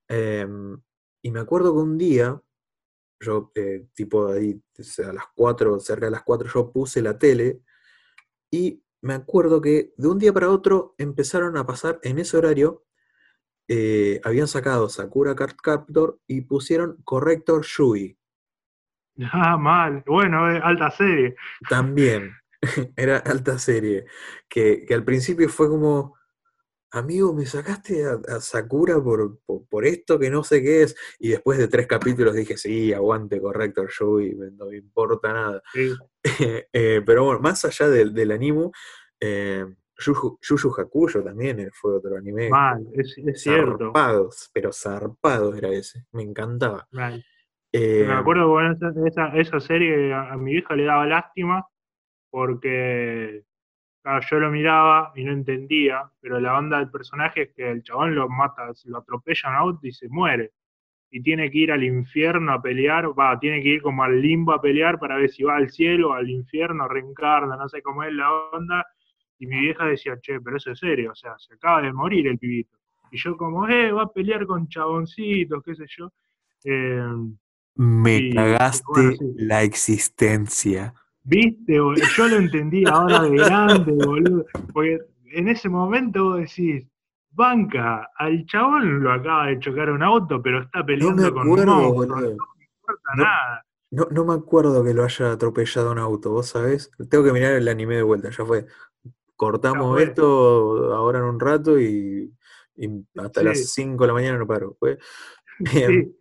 [0.08, 0.80] Em,
[1.22, 2.40] y me acuerdo que un día,
[3.20, 4.60] yo, eh, tipo ahí,
[5.06, 7.60] a las 4, cerca de las 4, yo puse la tele
[8.50, 12.84] y me acuerdo que de un día para otro empezaron a pasar en ese horario,
[13.68, 18.18] eh, habían sacado Sakura Card Captor y pusieron Corrector Shui.
[19.32, 20.04] Ah, mal.
[20.06, 21.36] Bueno, eh, alta serie.
[21.68, 22.32] También,
[22.96, 24.06] era alta serie,
[24.48, 26.15] que, que al principio fue como,
[26.92, 30.96] amigo, me sacaste a, a Sakura por, por, por esto que no sé qué es,
[31.18, 35.62] y después de tres capítulos dije, sí, aguante Corrector Shui, me- no me importa nada.
[35.72, 35.94] Sí.
[36.72, 38.70] Eh, pero bueno, más allá del, del anime,
[39.20, 39.64] eh,
[39.98, 42.50] Yu Yu Yu Hakusho también eh, fue otro anime.
[42.50, 43.92] Mal, es, es cierto.
[43.92, 46.86] Zarpados, pero zarpados era ese, me encantaba.
[46.90, 47.24] Mal.
[47.72, 51.64] Eh, Me acuerdo que esa, esa, esa serie a, a mi hija le daba lástima
[52.30, 53.44] porque
[54.06, 57.82] claro, yo lo miraba y no entendía, pero la onda del personaje es que el
[57.82, 60.52] chabón lo mata, lo atropella un auto y se muere.
[61.10, 64.52] Y tiene que ir al infierno a pelear, va, tiene que ir como al limbo
[64.52, 68.04] a pelear para ver si va al cielo o al infierno, reencarna, no sé cómo
[68.04, 68.86] es la onda.
[69.40, 72.28] Y mi vieja decía, che, pero eso es serio, o sea, se acaba de morir
[72.28, 72.78] el pibito.
[73.10, 76.12] Y yo como, eh, va a pelear con chaboncitos, qué sé yo.
[76.64, 77.02] Eh,
[77.74, 79.34] me y, cagaste bueno, sí.
[79.38, 80.94] la existencia.
[81.28, 82.04] Viste, boludo?
[82.16, 84.44] yo lo entendí ahora de grande, boludo.
[84.72, 84.98] Porque
[85.32, 86.86] en ese momento vos decís,
[87.30, 92.06] banca, al chabón lo acaba de chocar un auto, pero está peleando con un boludo.
[92.06, 93.24] no me importa No.
[93.24, 93.62] nada.
[93.90, 96.90] No, no me acuerdo que lo haya atropellado un auto, ¿vos sabés?
[97.08, 98.66] Tengo que mirar el anime de vuelta, ya fue.
[99.36, 100.02] Cortamos fue.
[100.04, 102.32] esto ahora en un rato y,
[102.76, 103.46] y hasta Sí.
[103.46, 104.76] las 5 de la mañana no paro.
[104.80, 104.98] Fue.
[105.66, 106.16] Sí.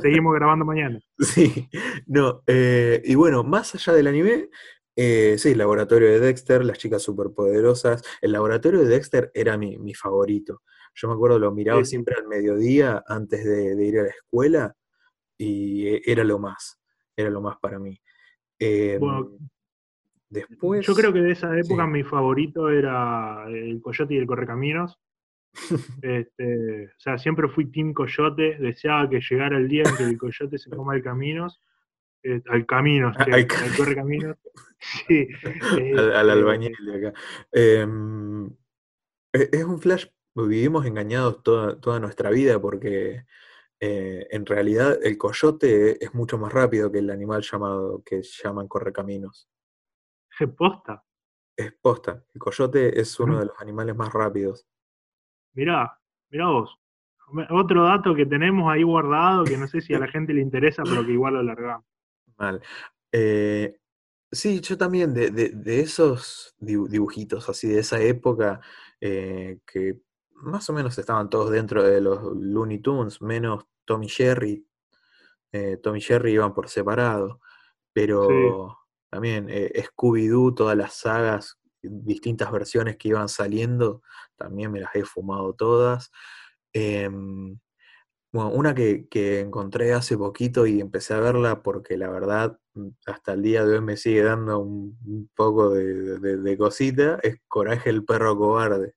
[0.00, 1.00] Seguimos grabando mañana.
[1.18, 1.68] Sí,
[2.06, 4.48] no, eh, y bueno, más allá del anime,
[4.96, 9.76] eh, sí, el laboratorio de Dexter, las chicas superpoderosas, el laboratorio de Dexter era mi,
[9.78, 10.62] mi favorito.
[10.94, 11.90] Yo me acuerdo, lo miraba Sí.
[11.90, 14.76] siempre al mediodía antes de, de ir a la escuela
[15.36, 16.80] y eh, era lo más,
[17.16, 18.00] era lo más para mí.
[18.60, 19.30] Eh, Bueno,
[20.30, 21.90] después, Yo creo que de esa época sí.
[21.90, 24.98] mi favorito era el Coyote y el Correcaminos.
[26.02, 30.18] Este, o sea, siempre fui Team Coyote, deseaba que llegara el día en que el
[30.18, 31.62] Coyote se coma el Caminos,
[32.22, 34.36] eh, al Caminos, Ah, che, al al, Caminos.
[35.06, 35.28] Sí,
[35.96, 37.18] al, al este, albañil de acá.
[37.52, 38.46] Em,
[39.32, 43.24] e- es un flash, vivimos engañados toda, toda nuestra vida porque
[43.80, 48.68] eh, en realidad el coyote es mucho más rápido que el animal llamado que llaman
[48.68, 49.48] correcaminos.
[50.56, 51.04] posta.
[51.56, 52.24] Es posta.
[52.34, 54.66] El coyote es uno de los animales más rápidos.
[55.54, 55.98] Mirá,
[56.30, 56.78] mirá vos.
[57.50, 60.82] Otro dato que tenemos ahí guardado, que no sé si a la gente le interesa,
[60.84, 61.86] pero que igual lo largamos.
[62.36, 62.60] Mal.
[63.10, 63.78] Eh,
[64.30, 68.60] sí, yo también, de, de, esos dibujitos así, de esa época,
[69.00, 70.00] eh, que
[70.32, 74.66] más o menos estaban todos dentro de los Looney Tunes, menos Tommy Jerry.
[75.52, 77.40] Eh, Tommy Jerry iban por separado,
[77.92, 78.78] pero
[79.08, 84.02] también Scooby-Doo, todas las sagas, distintas versiones que iban saliendo,
[84.36, 86.10] también me las he fumado todas.
[86.72, 87.58] Em,
[88.32, 89.06] bueno, una que,
[89.40, 93.74] encontré hace poquito y empecé a verla porque la verdad mm, hasta el día de
[93.76, 98.94] hoy me sigue dando un, poco de, cosita, es Coraje el perro cobarde.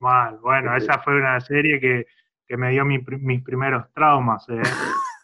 [0.00, 2.06] Mal, bueno, esa fue una serie que,
[2.56, 4.44] me dio mis primeros traumas.
[4.48, 4.62] ¿eh?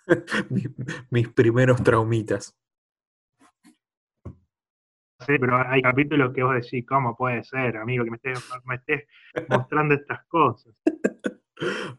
[1.10, 2.56] mis, primeros traumitas.
[5.26, 8.20] Pero hay capítulos que vos decís, ¿cómo puede ser, amigo, que me
[8.64, 9.04] me estés
[9.48, 10.74] mostrando estas cosas?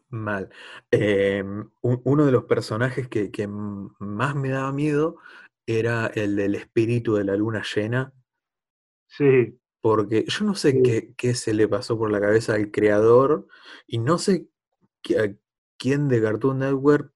[0.10, 0.50] Mal.
[0.92, 5.18] Em, uno de los personajes que, más me daba miedo
[5.66, 8.14] era el del espíritu de la luna llena.
[9.08, 9.60] Sí.
[9.82, 10.82] Porque yo no sé
[11.18, 13.48] qué, se le pasó por la cabeza al creador
[13.86, 14.48] y no sé
[15.18, 15.34] a
[15.78, 17.14] quién de Cartoon Network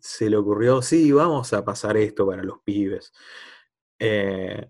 [0.00, 3.12] se le ocurrió, sí, vamos a pasar esto para los pibes.
[4.00, 4.68] Eh,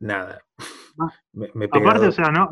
[0.00, 0.42] nada.
[0.98, 2.50] Ah, me, aparte, o sea, no,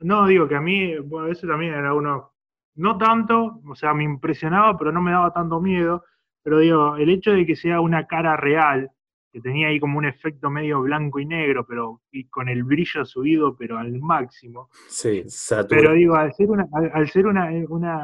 [0.00, 2.32] no, digo que a mí, bueno, a veces también era uno,
[2.76, 6.04] no tanto, o sea, me impresionaba, pero no me daba tanto miedo,
[6.42, 8.90] pero digo, el hecho de que sea una cara real,
[9.32, 13.04] que tenía ahí como un efecto medio blanco y negro, pero y con el brillo
[13.04, 14.68] subido, pero al máximo.
[14.88, 15.24] Sí,
[15.68, 17.50] Pero digo, al ser una, al, ser una,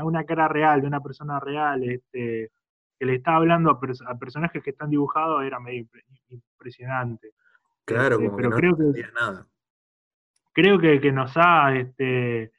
[0.04, 2.50] una, cara real, de una persona real, este,
[2.98, 5.86] que le estaba hablando a, personajes que están dibujados, era medio
[6.28, 7.32] impresionante.
[7.84, 9.46] Claro, este, pero creo que, nada
[10.58, 12.50] creo que, nos ha este,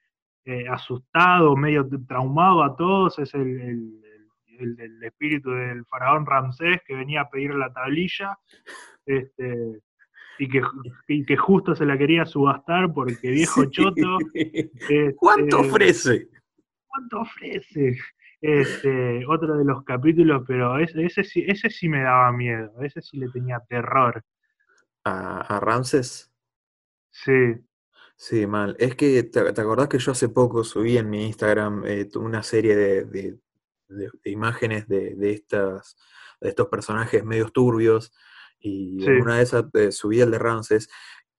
[0.45, 3.95] eh, asustado, medio traumado a todos, es el,
[5.01, 8.37] espíritu del faraón Ramsés que venía a pedir la tablilla
[9.05, 9.81] este,
[10.37, 10.61] y, que,
[11.25, 14.17] que justo se la quería subastar porque viejo choto.
[15.17, 16.29] ¿Cuánto este, ofrece?
[16.87, 17.97] ¿Cuánto ofrece?
[18.41, 23.17] Este, otro de los capítulos, pero ese, ese, ese sí me daba miedo, ese sí
[23.17, 24.23] le tenía terror.
[25.03, 26.31] ¿A, a Ramses?
[27.11, 27.55] Sí.
[28.21, 28.75] Sí, mal.
[28.79, 32.75] Es que, ¿te, acordás que yo hace poco subí en mi Instagram eh, una serie
[32.75, 33.39] de,
[34.25, 35.95] imágenes de, estas,
[36.41, 38.11] de estos personajes medios turbios?
[38.59, 40.89] Y una de esas eh, subí el de Ramses.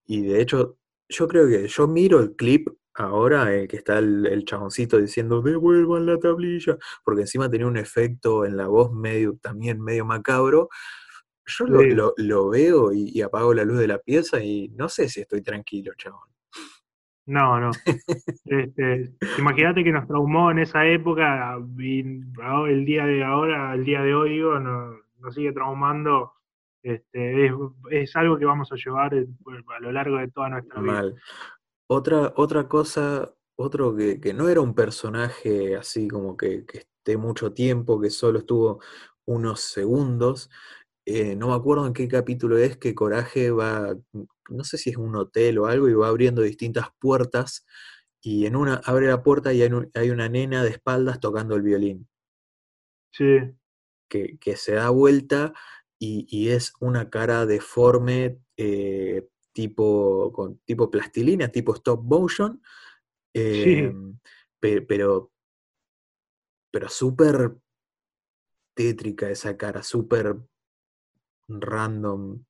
[0.06, 4.26] Y de hecho, yo creo que yo miro el clip ahora, el que está el,
[4.26, 9.38] el, chaboncito diciendo devuelvan la tablilla, porque encima tenía un efecto en la voz medio,
[9.40, 10.68] también medio macabro.
[11.46, 15.20] Yo lo, veo y, y, apago la luz de la pieza y no sé si
[15.20, 16.30] estoy tranquilo, chabón.
[17.30, 17.70] No, no.
[18.44, 24.02] Este, imagínate que nos traumó en esa época y el día de ahora, el día
[24.02, 26.32] de hoy, digo, nos, sigue traumando.
[26.82, 27.52] Este,
[27.90, 29.26] es, algo que vamos a llevar eh,
[29.76, 31.04] a lo largo de toda nuestra vida.
[31.92, 37.52] Otra, otra cosa, otro que, no era un personaje así como que, que esté mucho
[37.52, 38.80] tiempo, que solo estuvo
[39.24, 40.50] unos segundos,
[41.04, 43.96] eh, no me acuerdo en qué capítulo es que Coraje va,
[44.50, 47.66] no sé si es un hotel o algo, y va abriendo distintas puertas,
[48.20, 52.08] y en una abre la puerta y hay, una nena de espaldas tocando el violín.
[53.12, 53.52] Sí.
[54.08, 55.54] Que, se da vuelta
[55.98, 62.60] y, es una cara deforme, eh, tipo, con, tipo plastilina, tipo stop motion,
[63.32, 64.18] em,
[64.58, 65.32] pero,
[66.70, 67.56] pero súper
[68.74, 70.36] tétrica esa cara, súper
[71.48, 72.42] random.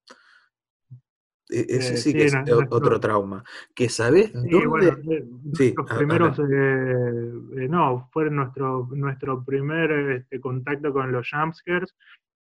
[1.49, 2.35] E, ese eh, sí, que es
[2.71, 3.43] otro trauma.
[3.75, 5.25] Que sabes dónde.
[5.55, 11.95] sí, los primeros, eh, no, fue nuestro, nuestro primer este, contacto con los jumpscares.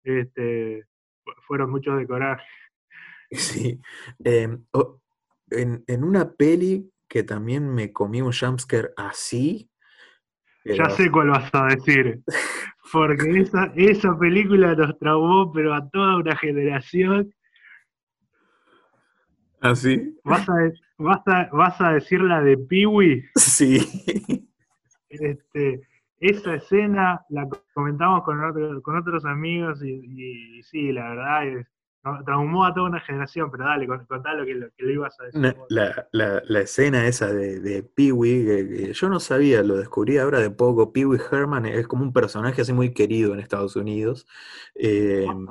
[0.03, 0.85] Este,
[1.47, 2.43] fueron muchos de coraje.
[3.31, 3.81] Sí.
[4.23, 4.63] Em,
[5.49, 9.69] en, en, una peli que también me comí un jumpscare así.
[10.63, 12.23] Ya sé cuál vas a decir.
[12.91, 17.33] porque esa, esa película nos traumó, pero a toda una generación.
[19.61, 20.17] ¿Así?
[20.23, 20.53] ¿Vas a,
[20.97, 23.25] vas a, vas a decir la de Peewee?
[23.35, 24.47] Sí.
[25.09, 25.81] Este,
[26.19, 31.67] esa escena la comentamos con, con otros amigos y, sí, la verdad es,
[32.25, 35.25] traumó a toda una generación, pero dale, contá lo que, lo que le ibas a
[35.25, 35.55] decir.
[35.69, 40.51] La, la, la, escena esa de, de Pee-wee, yo no sabía, lo descubrí ahora de
[40.51, 44.27] poco, Pee-wee Herman es como un personaje así muy querido en Estados Unidos.
[44.75, 45.47] Em,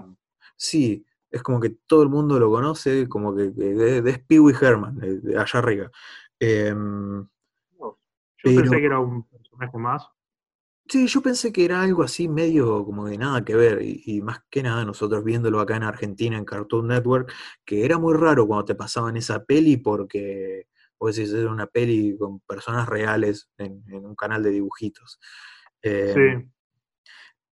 [0.56, 4.54] sí, es como que todo el mundo lo conoce, como que, que es Pee Wee
[4.60, 5.90] Herman, de, allá arriba.
[6.38, 7.26] Em,
[7.78, 7.98] Yo
[8.42, 10.13] Pero- pensé que era un personaje más.
[10.86, 14.20] Sí, yo pensé que era algo así medio como de nada que ver, y, y
[14.20, 17.32] más que nada nosotros viéndolo acá en Argentina en Cartoon Network,
[17.64, 20.68] que era muy raro cuando te pasaban esa peli porque,
[20.98, 25.18] vos decís, era una peli con personas reales en, en un canal de dibujitos.
[25.82, 26.50] Em, Sí,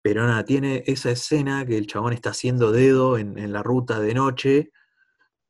[0.01, 3.99] Pero nada, tiene esa escena que el chabón está haciendo dedo en, en la ruta
[3.99, 4.71] de noche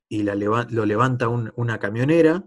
[0.10, 2.44] y la leva- lo levanta un- una camionera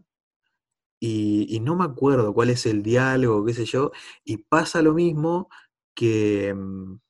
[1.05, 3.91] y, no me acuerdo cuál es el diálogo, qué sé yo,
[4.25, 5.49] y pasa lo mismo
[5.95, 7.01] que, mm,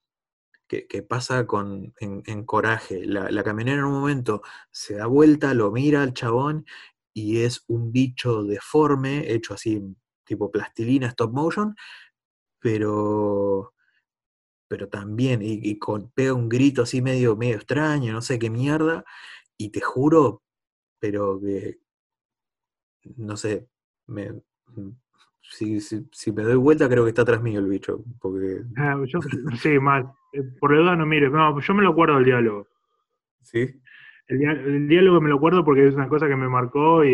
[0.68, 3.05] que, pasa con, en, Coraje.
[3.07, 6.64] La, la camionera en un momento se da vuelta, lo mira al chabón
[7.14, 9.82] y es un bicho deforme, hecho así
[10.24, 11.74] tipo plastilina, stop motion,
[12.61, 13.74] pero
[14.68, 18.51] pero también, y, y con, pega un grito así medio, medio extraño, no sé qué
[18.51, 19.05] mierda,
[19.59, 20.43] y te juro,
[21.01, 21.80] pero que,
[23.16, 23.68] no sé,
[24.07, 24.30] me,
[25.42, 29.00] si, si- si me doy vuelta creo que está atrás mío el bicho, porque, Ah,
[29.07, 29.20] yo-
[29.57, 30.11] sí, mal.
[30.32, 31.30] Eh, Por la duda no mires.
[31.30, 32.66] No, yo me lo acuerdo del diálogo.
[33.42, 33.80] ¿sí?
[34.28, 37.11] El, dia- el diálogo me lo acuerdo porque es una cosa que me marcó y,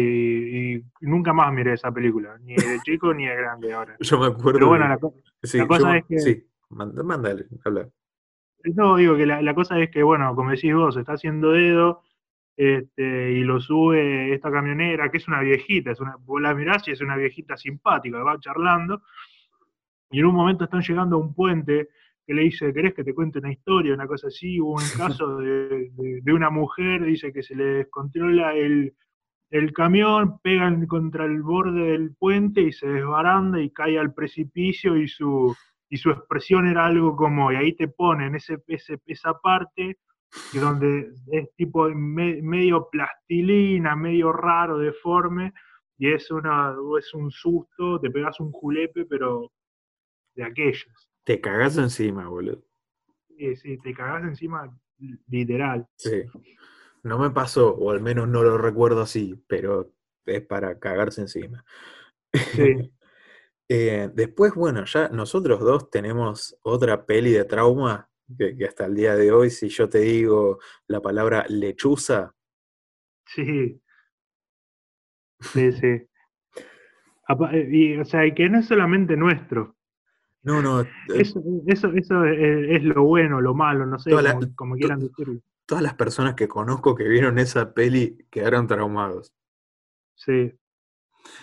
[0.76, 2.38] y nunca más miré esa película.
[2.42, 3.96] Ni de chico ni de grande ahora.
[3.98, 6.46] Yo me acuerdo, Pero bueno, de- la, co- sí, la cosa yo es que- sí,
[6.70, 7.88] mándale, habla.
[8.74, 12.02] no, digo que la, la cosa es que, bueno, como decís vos, está haciendo dedo
[12.58, 16.86] este, y lo sube esta camionera, que es una viejita, es una, vos la mirás
[16.88, 19.02] y es una viejita simpática, va charlando,
[20.10, 21.88] y en un momento están llegando a un puente
[22.26, 23.94] que le dice, ¿querés que te cuente una historia?
[23.94, 27.64] Una cosa así, hubo un caso de, de- de una mujer, dice que se le
[27.64, 28.94] descontrola el,
[29.50, 34.96] el camión, pegan contra el borde del puente y se desbaranda y cae al precipicio
[34.96, 35.54] y su,
[35.88, 39.98] y su expresión era algo como, y ahí te ponen ese, ese, esa parte
[40.52, 45.52] que donde es tipo me- medio plastilina, medio raro, deforme,
[45.98, 49.50] y es, una, es un susto, te pegas un julepe, pero
[50.34, 51.10] de aquellos.
[51.24, 52.62] Te cagás encima, boludo.
[53.36, 54.72] Y sí, te cagás encima
[55.28, 55.86] literal.
[55.96, 56.24] Sí.
[57.02, 59.92] No me pasó, o al menos no lo recuerdo así, pero
[60.26, 61.64] es para cagarse encima.
[62.32, 62.92] Sí.
[63.70, 68.94] Eh, después, bueno, ya nosotros dos tenemos otra peli de trauma que, que hasta el
[68.94, 72.34] día de hoy, si yo te digo la palabra lechuza,
[73.26, 73.80] Sí.
[75.40, 75.86] Sí, sí.
[75.86, 79.76] Eh, Y, o sea, y que no es solamente nuestro.
[80.42, 84.34] no, no, eh, Eso, eso, eso es, es lo bueno, lo malo, no sé, la-
[84.34, 85.40] como, como quieran decirlo.
[85.66, 89.32] todas las personas que conozco que vieron esa peli quedaron traumados.
[90.14, 90.52] Sí.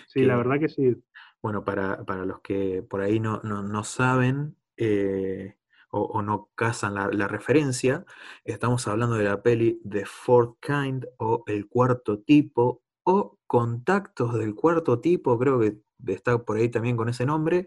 [0.08, 0.96] Sí, la verdad que sí.
[1.42, 5.56] Bueno, para, para los que por ahí no, no, no saben eh,
[5.96, 8.04] o, o no cazan la, la referencia,
[8.44, 14.56] estamos hablando de la peli The Fourth Kind o El Cuarto Tipo o Contactos del
[14.56, 15.78] Cuarto Tipo, creo que
[16.08, 17.66] está por ahí también con ese nombre,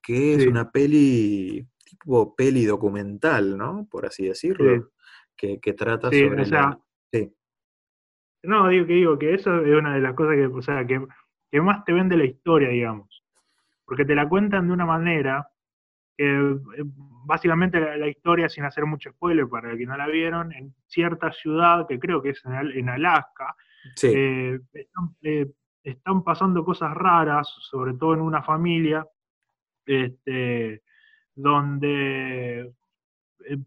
[0.00, 0.48] que es Sí.
[0.48, 3.88] una peli tipo peli documental, ¿no?
[3.90, 4.82] Por así decirlo, Sí.
[5.36, 6.80] que, que trata Sí, sobre o sea, la...
[7.12, 7.34] Sí,
[8.44, 11.04] No, digo que digo que eso es una de las cosas que, o sea, que,
[11.50, 13.24] que más te vende la historia, digamos.
[13.84, 15.48] Porque te la cuentan de una manera
[16.16, 16.84] que eh,
[17.26, 20.74] básicamente la, la historia, sin hacer mucho spoiler para el que no la vieron, en
[20.86, 23.54] cierta ciudad, que creo que es en, Al- en Alaska,
[23.96, 25.50] sí, eh, están, eh,
[25.82, 29.06] están pasando cosas raras, sobre todo en una familia,
[29.86, 30.82] este,
[31.34, 32.72] donde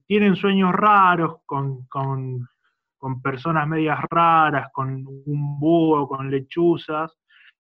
[0.06, 2.48] tienen sueños raros con, con-
[2.98, 7.16] con personas medias raras, con un búho, con lechuzas,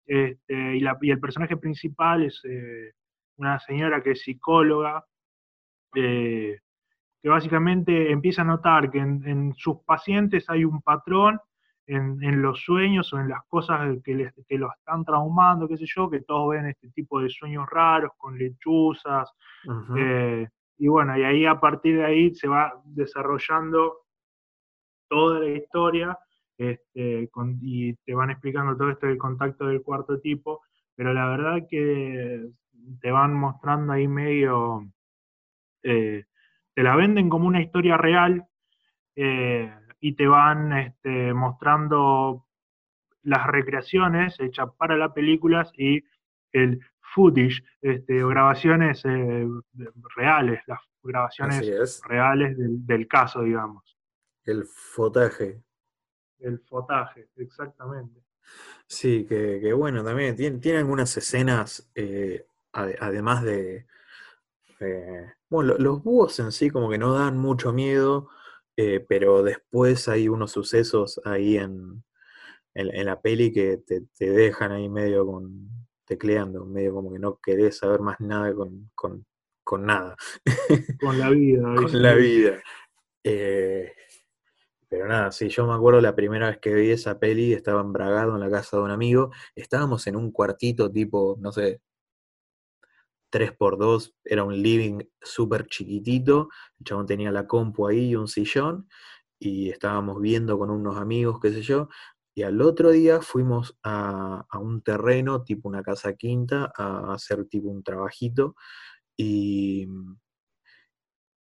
[0.05, 2.93] este, y, la- y el personaje principal es eh,
[3.37, 5.05] una señora que es psicóloga,
[5.95, 6.59] eh,
[7.21, 11.39] que básicamente empieza a notar que en, en sus pacientes hay un patrón
[11.87, 15.77] en, en los sueños o en las cosas que, les, que los están traumando, qué
[15.77, 19.31] sé yo, que todos ven este tipo de sueños raros con lechuzas,
[19.97, 20.47] eh,
[20.79, 24.01] y bueno, y ahí a partir de ahí se va desarrollando
[25.09, 26.17] toda la historia
[26.57, 30.61] este, con- y te van explicando todo esto del contacto del cuarto tipo,
[30.95, 32.47] pero la verdad que
[33.01, 34.87] te van mostrando ahí medio,
[35.83, 36.25] eh,
[36.73, 38.47] te la venden como una historia real
[39.15, 42.45] eh, y te van este, mostrando
[43.23, 46.03] las recreaciones hechas para las películas y
[46.51, 46.79] el
[47.13, 49.47] footage, este, o grabaciones eh,
[50.15, 53.97] reales, las grabaciones reales del, del caso, digamos.
[54.45, 55.61] el fotaje.
[56.39, 58.21] El fotaje, exactamente.
[58.85, 62.45] Sí, que, que bueno, también tiene, tiene algunas escenas, eh,
[62.77, 63.87] ade- además de...
[64.79, 68.29] eh, bueno, lo- los búhos en sí como que no dan mucho miedo,
[68.79, 72.03] Eh, pero después hay unos sucesos ahí en,
[72.75, 75.69] en, la peli que te, dejan ahí medio con
[76.05, 80.15] tecleando, medio como que no querés saber más nada con, con, nada.
[81.01, 81.75] Con la vida.
[81.75, 82.61] con la vida.
[83.23, 83.93] Eh,
[84.89, 88.35] pero nada, sí, yo me acuerdo la primera vez que vi esa peli, estaba embragado
[88.35, 91.81] en la casa de un amigo, estábamos en un cuartito tipo, no sé,
[93.37, 98.87] 3x2, era un living súper chiquitito, el chabón tenía la compu ahí y un sillón,
[99.39, 101.89] y estábamos viendo con unos amigos, qué sé yo,
[102.35, 107.69] y al otro día fuimos a, un terreno, tipo una casa quinta, a hacer tipo
[107.69, 108.55] un trabajito,
[109.17, 109.87] y,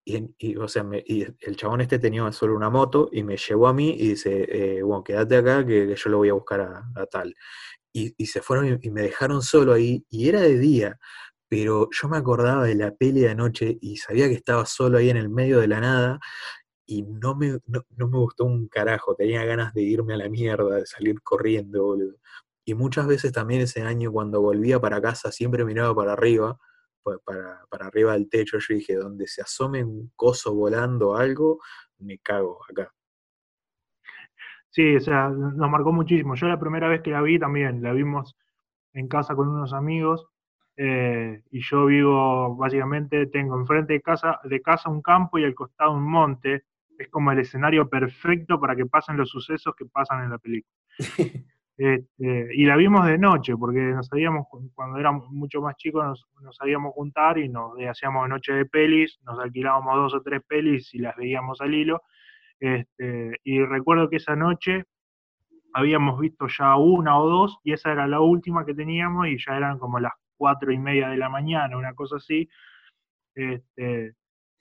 [0.06, 3.96] y, o sea, el chabón este tenía solo una moto y me llevó a mí
[3.98, 7.34] y dice, eh, bueno, quédate acá que, yo lo voy a buscar a, tal.
[7.92, 11.00] Y, y, se fueron y, me dejaron solo ahí y era de día,
[11.54, 15.12] pero yo me acordaba de la peli de anoche y sabía que estaba solo ahí
[15.12, 16.20] en el medio de la nada
[16.84, 20.78] y no me, no, me gustó un carajo, tenía ganas de irme a la mierda,
[20.78, 22.16] de salir corriendo, boludo.
[22.66, 26.58] Y muchas veces también ese año cuando volvía para casa siempre miraba para arriba,
[27.04, 31.60] pues, para, para arriba del techo, yo dije, donde se asome un coso volando algo,
[32.00, 32.92] me cago acá.
[34.72, 36.34] Sí, o sea, nos marcó muchísimo.
[36.34, 38.36] Yo la primera vez que la vi también, la vimos
[38.94, 40.33] en casa con unos amigos
[40.76, 45.54] eh, y yo vivo, básicamente, tengo enfrente de casa, de casa un campo y al
[45.54, 46.64] costado un monte.
[46.98, 50.74] Es como el escenario perfecto para que pasen los sucesos que pasan en la película.
[51.76, 54.46] Este, y la vimos de noche, porque nos sabíamos,
[54.76, 59.20] cuando éramos mucho más chicos, nos, nos sabíamos juntar y nos hacíamos noche de pelis,
[59.26, 62.04] nos alquilábamos dos o tres pelis y las veíamos al hilo.
[62.60, 64.86] Este, y recuerdo que esa noche
[65.74, 69.58] habíamos visto ya una o dos, y esa era la última que teníamos, y ya
[69.58, 70.14] eran como las
[70.44, 72.50] cuatro y media de la mañana, una cosa así.
[73.34, 74.14] Este,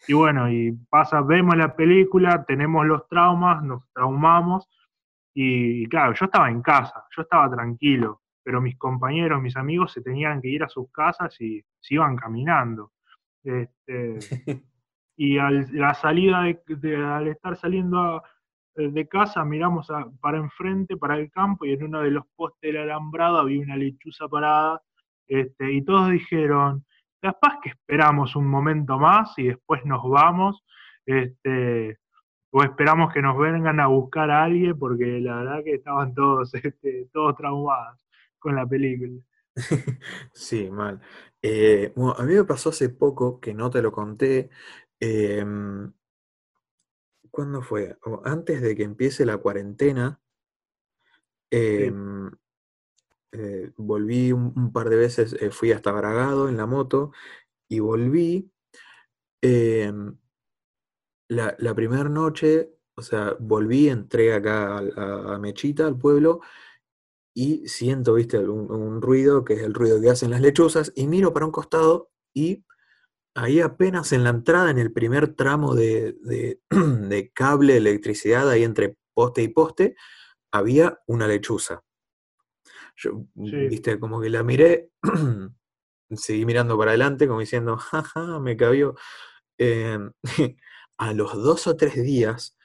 [0.07, 4.68] y bueno, y pasa, vemos la película, tenemos los traumas, nos traumamos,
[5.35, 10.03] y, claro, yo estaba en casa, yo estaba tranquilo, pero mis compañeros, mis amigos se
[10.03, 12.93] tenían que ir a sus casas y se iban caminando.
[13.43, 14.18] Este,
[15.16, 18.22] y al, la salida de, al estar saliendo
[18.76, 19.89] de casa, miramos
[20.20, 23.76] para enfrente, para el campo, y en uno de los postes del alambrado había una
[23.76, 24.80] lechuza parada
[25.27, 26.85] este, y todos dijeron,
[27.20, 30.64] capaz que esperamos un momento más y después nos vamos,
[31.07, 31.99] este,
[32.51, 36.53] o esperamos que nos vengan a buscar a alguien, porque la verdad que estaban todos,
[36.55, 37.99] este, todos traumados
[38.39, 39.23] con la película.
[40.33, 41.01] Sí, mal.
[41.41, 44.51] Eh, bueno, a mí me pasó hace poco, que no te lo conté,
[45.01, 45.93] em,
[47.31, 47.97] ¿cuándo fue?
[48.25, 50.20] antes de que empiece la cuarentena,
[51.51, 52.31] em,
[53.33, 57.12] eh, volví un, par de veces, eh, fui hasta Bragado en la moto
[57.68, 58.51] y volví.
[59.43, 60.16] Em,
[61.28, 66.41] la, primera noche, o sea, volví, entré acá a, Mechita, al pueblo,
[67.35, 71.33] y siento, viste, un, ruido, que es el ruido que hacen las lechuzas, y miro
[71.33, 72.64] para un costado y
[73.35, 78.64] ahí apenas en la entrada, en el primer tramo de, de, de cable, electricidad, ahí
[78.64, 79.97] entre poste y poste,
[80.53, 81.83] había una lechuza.
[82.97, 84.90] Yo, viste, como que la miré,
[86.11, 88.95] seguí mirando para adelante, como diciendo, jaja, me cabió.
[89.59, 90.12] Em,
[90.99, 92.57] a los dos o tres días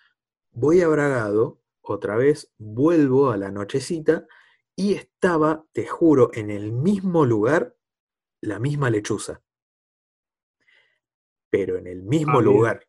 [0.51, 4.28] voy a Bragado, otra vez vuelvo a la nochecita
[4.75, 7.75] y estaba, te juro, en el mismo lugar,
[8.41, 9.41] la misma lechuza.
[11.49, 12.88] Pero en el mismo ah, lugar.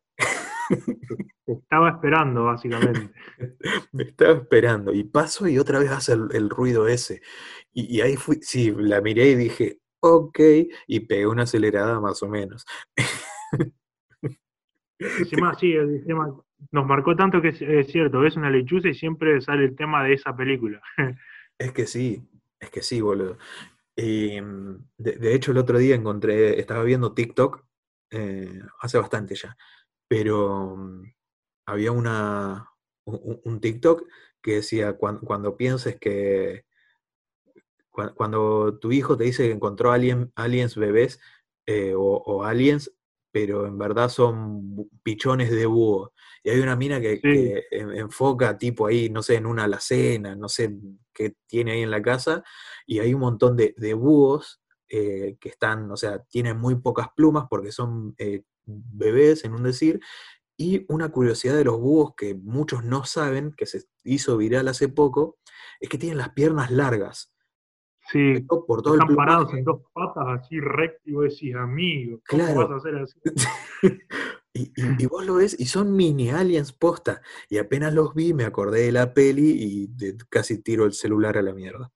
[1.45, 3.11] Estaba esperando, básicamente.
[3.91, 4.93] Me estaba esperando.
[4.93, 7.21] Y paso y otra vez hace el, ruido ese.
[7.73, 10.39] Y, ahí fui, sí, la miré y dije, ok,
[10.87, 12.65] y pegué una acelerada más o menos.
[14.99, 16.03] Encima, sí, el
[16.71, 20.13] nos marcó tanto que es, cierto, ves una lechuza y siempre sale el tema de
[20.13, 20.81] esa película.
[21.57, 22.21] es que sí,
[22.59, 23.37] es que sí, boludo.
[23.97, 27.65] Mm, de, hecho, el otro día encontré, estaba viendo TikTok,
[28.11, 29.55] eh, hace bastante ya,
[30.09, 31.03] pero mm,
[31.67, 32.69] había una,
[33.05, 34.03] un, TikTok
[34.41, 36.65] que decía, cuando, pienses que,
[37.91, 41.19] cuando, tu hijo te dice que encontró alien, aliens bebés
[41.65, 42.91] eh, o, aliens,
[43.31, 46.13] pero en verdad son pichones de búho.
[46.43, 47.19] Y hay una mina que,
[47.71, 50.75] enfoca tipo ahí, no sé, en una alacena, no sé
[51.13, 52.43] qué tiene ahí en la casa,
[52.87, 57.45] y hay un montón de, búhos eh, que están, o sea, tienen muy pocas plumas
[57.47, 59.99] porque son eh, bebés, en un decir,
[60.57, 64.89] y una curiosidad de los búhos que muchos no saben, que se hizo viral hace
[64.89, 65.37] poco,
[65.79, 67.33] es que tienen las piernas largas.
[68.11, 72.55] Sí, por todo están parados en dos patas así recto y vos decís, amigo, ¿cómo
[72.55, 73.19] vas a hacer así?
[74.51, 77.21] Y, y, vos lo ves y son mini aliens posta.
[77.49, 79.55] Y apenas los vi, me acordé de la peli
[79.95, 81.91] y casi tiro el celular a la mierda.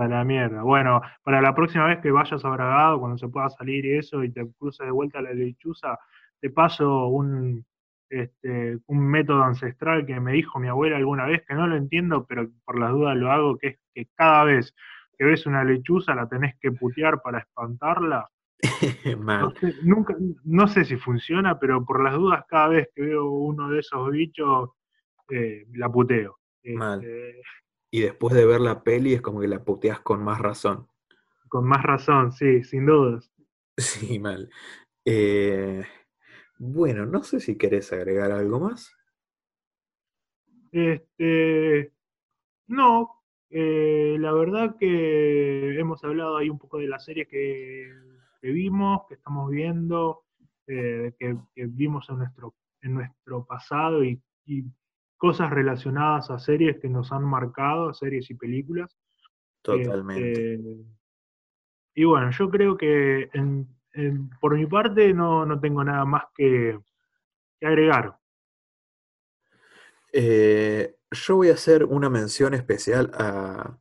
[0.00, 0.62] A la mierda.
[0.62, 4.24] Bueno, para la próxima vez que vayas a Bragado, cuando se pueda salir y eso,
[4.24, 5.98] y te cruces de vuelta a la lechuza,
[6.40, 7.66] te paso un,
[8.08, 12.24] este, un método ancestral que me dijo mi abuela alguna vez, que no lo entiendo,
[12.26, 14.74] pero por las dudas lo hago, que es que cada vez
[15.18, 18.26] que ves una lechuza la tenés que putear para espantarla.
[19.18, 23.30] No, sé, nunca, no sé si funciona, pero por las dudas cada vez que veo
[23.30, 24.70] uno de esos bichos,
[25.28, 26.38] eh, la puteo.
[26.64, 27.04] Mal.
[27.04, 27.42] Este,
[27.90, 30.88] y después de ver la peli es como que la puteas con más razón.
[31.48, 33.30] Con más razón, sí, sin dudas.
[33.76, 34.50] Sí, mal.
[35.06, 35.82] Eh,
[36.58, 38.94] bueno, no sé si querés agregar algo más.
[40.70, 41.90] Este,
[42.66, 47.90] no, eh, la verdad que hemos hablado ahí un poco de las series que,
[48.42, 50.24] vimos, que estamos viendo,
[50.66, 51.36] eh, que,
[51.66, 54.20] vimos en nuestro, en nuestro pasado y,
[55.20, 58.96] cosas relacionadas a series que nos han marcado, series y películas.
[59.60, 60.54] Totalmente.
[60.54, 60.76] Este,
[61.94, 63.28] y bueno, yo creo que
[64.40, 66.80] por mi parte no, tengo nada más que,
[67.60, 68.16] agregar.
[70.10, 73.76] Eh, yo voy a hacer una mención especial a,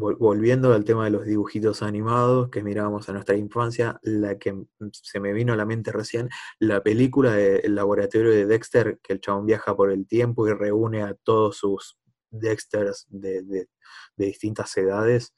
[0.00, 4.54] volviendo al tema de los dibujitos animados que mirábamos en nuestra infancia, la que
[4.92, 6.28] se me vino a la mente recién,
[6.58, 11.02] la película del laboratorio de Dexter, que el chabón viaja por el tiempo y reúne
[11.02, 11.98] a todos sus
[12.30, 13.68] Dexters de, de
[14.16, 15.34] distintas edades.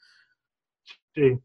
[1.15, 1.39] Sí.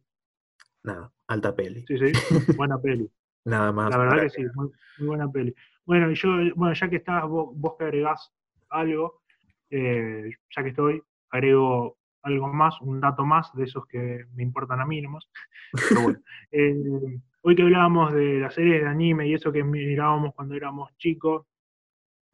[0.84, 1.86] Nada, alta peli.
[1.88, 3.10] Sí, sí, buena peli.
[3.46, 3.90] Nada más.
[3.92, 5.54] La verdad que sí, muy, buena peli.
[5.86, 8.34] Bueno, yo, bueno, ya que estás, vos, que agregás
[8.70, 9.22] algo,
[9.70, 14.82] eh, ya que estoy, agrego algo más, un dato más de esos que me importan
[14.82, 15.30] a mí nomás.
[15.90, 16.20] Pero bueno,
[16.52, 20.96] eh, hoy que hablábamos de las series de anime y eso que mirábamos cuando éramos
[20.98, 21.46] chicos,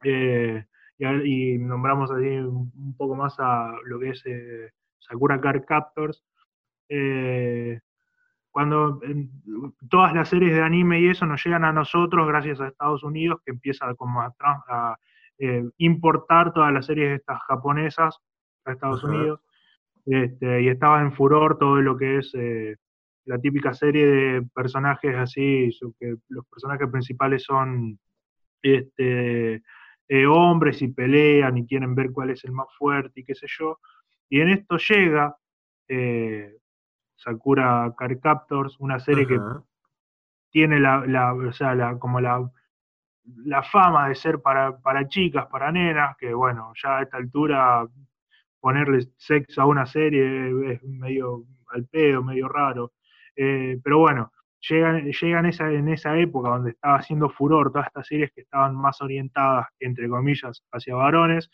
[0.02, 0.64] eh,
[0.98, 4.24] y, nombramos así un, poco más a lo que es
[5.00, 6.24] Sakura Card Captors,
[8.54, 9.00] cuando
[9.90, 13.40] todas las series de anime y eso nos llegan a nosotros gracias a Estados Unidos,
[13.44, 14.96] que empieza como a,
[15.38, 18.16] eh, importar todas las series de estas japonesas
[18.64, 19.40] a Estados Unidos,
[20.06, 22.76] este, y estaba en furor todo lo que es eh,
[23.24, 27.98] la típica serie de personajes así, que los personajes principales son
[28.62, 29.62] este,
[30.08, 33.46] eh, hombres y pelean y quieren ver cuál es el más fuerte y qué sé
[33.48, 33.78] yo,
[34.28, 35.36] y en esto llega
[37.16, 39.38] Sakura Card Captors, una serie que
[40.50, 42.48] tiene la, o sea, la, como la,
[43.44, 47.86] la fama de ser para, para chicas, para nenas, que bueno, ya a esta altura
[48.64, 52.92] ponerle sexo a una serie es medio al pedo, medio raro.
[53.36, 54.32] Eh, pero bueno,
[54.66, 58.74] llegan, llegan esa, en esa época donde estaba haciendo furor todas estas series que estaban
[58.74, 61.50] más orientadas, entre comillas, hacia varones.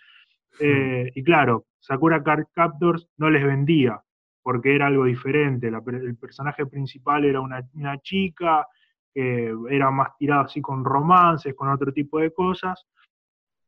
[0.60, 4.00] Eh, y claro, Sakura Card Captors no les vendía
[4.40, 5.66] porque era algo diferente.
[5.66, 8.68] el personaje principal era una, chica
[9.12, 12.86] que era más tirada así con romances, con otro tipo de cosas.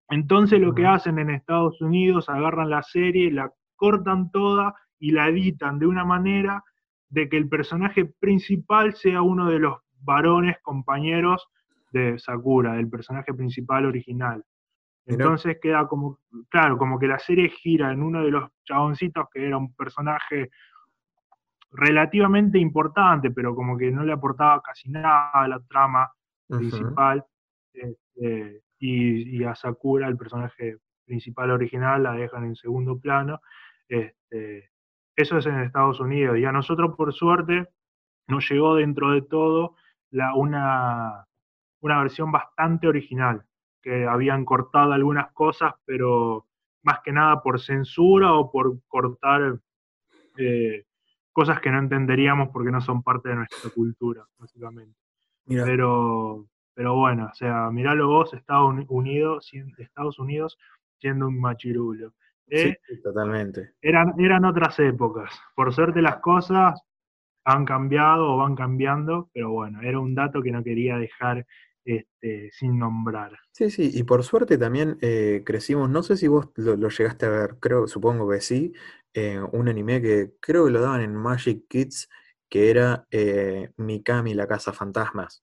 [0.09, 5.29] Entonces lo que hacen en Estados Unidos, agarran la serie, la cortan toda y la
[5.29, 6.63] editan de una manera
[7.09, 11.49] de que el personaje principal sea uno de los varones compañeros
[11.93, 14.45] de Sakura, del personaje principal original.
[15.05, 19.47] Entonces queda como, claro, como que la serie gira en uno de los chaboncitos que
[19.47, 20.51] era un personaje
[21.73, 26.11] relativamente importante, pero como que no le aportaba casi nada a la trama
[26.47, 27.25] principal.
[27.73, 33.41] Este, y, a Sakura, el personaje principal original, la dejan en segundo plano.
[33.89, 34.71] Este,
[35.15, 36.37] eso es en Estados Unidos.
[36.39, 37.69] Y a nosotros, por suerte,
[38.27, 39.77] nos llegó dentro de todo
[40.11, 41.27] la, una,
[41.81, 43.45] una versión bastante original
[43.83, 46.47] que habían cortado algunas cosas, pero
[46.83, 49.61] más que nada por censura o por cortar
[50.39, 50.87] eh,
[51.33, 54.99] cosas que no entenderíamos porque no son parte de nuestra cultura, básicamente.
[55.47, 60.59] Pero, pero bueno, o sea, miralo vos, Estados Unidos, Estados Unidos
[61.01, 62.15] siendo un machirulo.
[62.49, 62.77] ¿eh?
[62.87, 63.73] Sí, totalmente.
[63.81, 65.31] Eran, eran otras épocas.
[65.55, 66.81] Por suerte las cosas
[67.45, 71.47] han cambiado o van cambiando, pero bueno, era un dato que no quería dejar
[71.85, 73.37] este, sin nombrar.
[73.51, 77.31] Sí, sí, y por suerte también eh, crecimos, no sé si vos lo, llegaste a
[77.31, 78.73] ver, creo, supongo que sí,
[79.15, 82.09] eh, un anime que creo que lo daban en Magic Kids,
[82.49, 85.43] que era eh, Mikami, la Casa Fantasmas.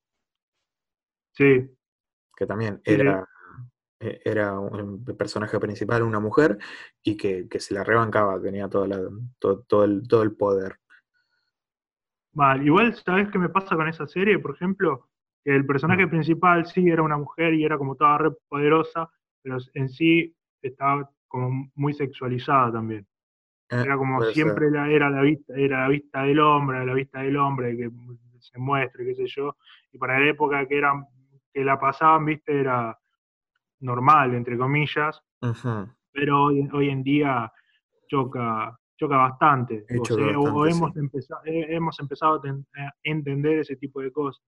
[1.39, 1.71] Sí.
[2.35, 3.25] Que también era,
[3.97, 6.57] era un personaje principal, una mujer,
[7.01, 8.85] y que, se la rebancaba, tenía todo,
[9.39, 10.75] todo, el, todo el poder.
[12.33, 14.37] Vale, igual, ¿sabes qué me pasa con esa serie?
[14.37, 15.07] Por ejemplo,
[15.45, 19.09] que el personaje principal sí era una mujer y era como toda re poderosa,
[19.41, 23.07] pero en sí estaba como muy sexualizada también.
[23.69, 24.73] Ah, Era como siempre ser.
[24.73, 27.89] la, era la vista, era la vista del hombre, la vista del hombre que
[28.39, 29.55] se muestre, qué sé yo.
[29.91, 31.05] Y para la época que eran,
[31.53, 32.97] que la pasaban, viste, era
[33.79, 35.21] normal, entre comillas,
[36.11, 37.51] pero hoy, hoy en día
[38.07, 39.85] choca, choca bastante.
[39.87, 40.15] Eh, O, sea,
[40.65, 40.77] sí.
[40.77, 44.43] hemos, empezado, hemos empezado a, ten- a entender ese tipo de cosas.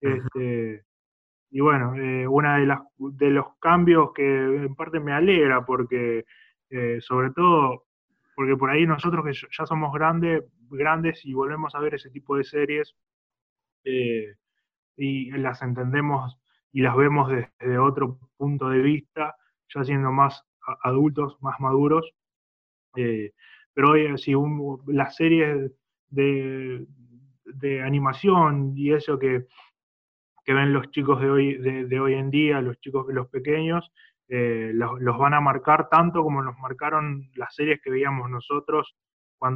[0.00, 0.84] Este,
[1.50, 6.24] y bueno, eh, una de las de los cambios que en parte me alegra, porque
[6.70, 7.86] eh, sobre todo,
[8.36, 12.36] porque por ahí nosotros que ya somos grandes, grandes y volvemos a ver ese tipo
[12.36, 12.94] de series,
[13.84, 14.36] eh,
[15.00, 16.38] y las entendemos
[16.72, 19.36] y las vemos desde otro punto de vista,
[19.74, 20.44] ya siendo más
[20.82, 22.12] adultos, más maduros.
[22.96, 23.32] Eh,
[23.74, 25.72] pero hoy, si un- las series
[26.08, 26.86] de,
[27.44, 29.46] de animación y eso que,
[30.44, 33.92] que ven los chicos de hoy, de, hoy en día, los chicos, los pequeños,
[34.28, 38.94] eh, los, van a marcar tanto como nos marcaron las series que veíamos nosotros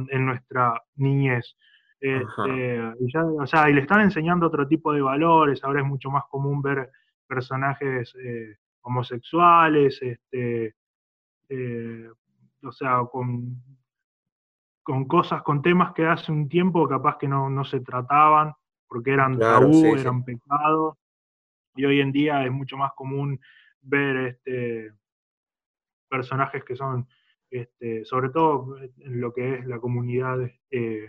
[0.09, 1.55] en nuestra niñez.
[1.99, 5.87] Este, y ya, o sea, y le están enseñando otro tipo de valores, ahora es
[5.87, 6.91] mucho más común ver
[7.27, 10.75] personajes eh, homosexuales, este,
[11.49, 12.09] eh,
[12.63, 13.55] o sea, con,
[14.83, 18.53] con cosas, con temas que hace un tiempo capaz que no, no se trataban,
[18.87, 19.99] porque eran Claro, tabú, sí, sí.
[20.01, 20.97] eran pecados,
[21.75, 23.39] y hoy en día es mucho más común
[23.81, 24.91] ver este,
[26.09, 27.07] personajes que son,
[27.49, 30.39] este, sobre todo en lo que es la comunidad,
[30.71, 31.07] eh,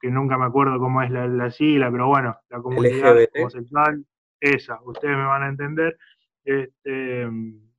[0.00, 4.04] que nunca me acuerdo cómo es la, la sigla, pero bueno, la comunidad homosexual,
[4.40, 5.98] esa, ustedes me van a entender,
[6.44, 7.28] este,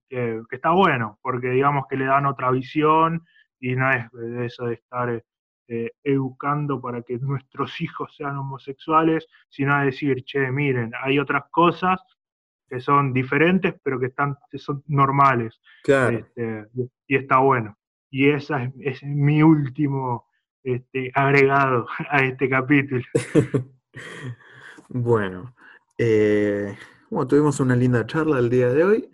[0.08, 3.26] que, que está bueno, porque digamos que le dan otra visión
[3.60, 5.24] y no es de eso de estar
[5.68, 11.46] eh, educando para que nuestros hijos sean homosexuales, sino a decir, che, miren, hay otras
[11.50, 12.00] cosas
[12.68, 15.62] que son diferentes, pero que, están, que son normales.
[15.84, 16.18] Claro.
[16.18, 16.68] Este,
[17.08, 17.78] y está bueno.
[18.10, 20.26] Y ese es, es mi último
[20.64, 23.04] este, agregado a este capítulo.
[24.90, 25.56] bueno,
[25.98, 26.76] eh,
[27.10, 29.10] bueno, tuvimos una linda charla el día de hoy.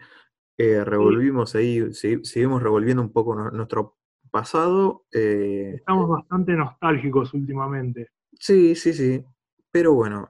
[0.58, 3.98] Eh, revolvimos ahí, segui- seguimos revolviendo un poco nu- nuestro
[4.32, 5.06] pasado.
[5.12, 8.10] eh, Estamos bastante nostálgicos últimamente.
[8.39, 9.24] sí, sí, sí.
[9.72, 10.28] Pero bueno,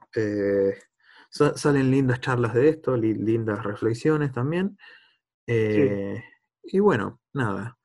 [1.30, 4.76] sa- salen lindas charlas de esto, li- lindas reflexiones también.
[5.46, 7.77] Y bueno, nada.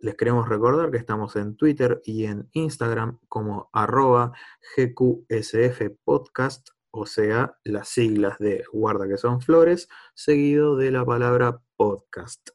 [0.00, 4.32] Les queremos recordar que estamos en Twitter y en Instagram como arroba
[4.76, 11.60] GQSF Podcast, o sea, las siglas de Guarda que son flores, seguido de la palabra
[11.76, 12.50] podcast.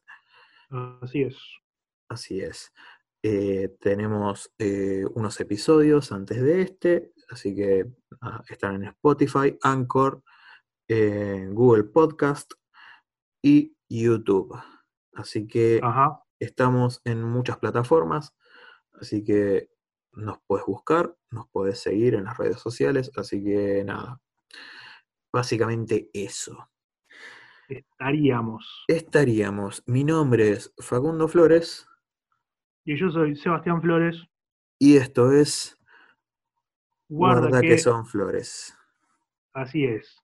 [0.70, 1.36] Así es.
[2.08, 2.72] Así es.
[3.22, 7.84] Eh, tenemos eh, unos episodios antes de este, así que
[8.22, 10.22] ah, están en Spotify, Anchor,
[10.88, 12.54] eh, Google Podcast
[13.42, 14.58] y YouTube.
[15.12, 16.23] Así que Ajá.
[16.38, 18.34] Estamos en muchas plataformas,
[19.00, 19.70] así que
[20.12, 24.20] nos puedes buscar, nos puedes seguir en las redes sociales, así que nada.
[25.32, 26.70] Básicamente eso.
[27.68, 28.84] Estaríamos.
[28.86, 29.82] Estaríamos.
[29.86, 31.88] Mi nombre es Facundo Flores
[32.84, 34.16] Y yo soy Sebastián Flores.
[34.78, 35.78] y esto es
[37.08, 38.76] Guarda, Guarda que, que son flores.
[39.52, 40.23] así es.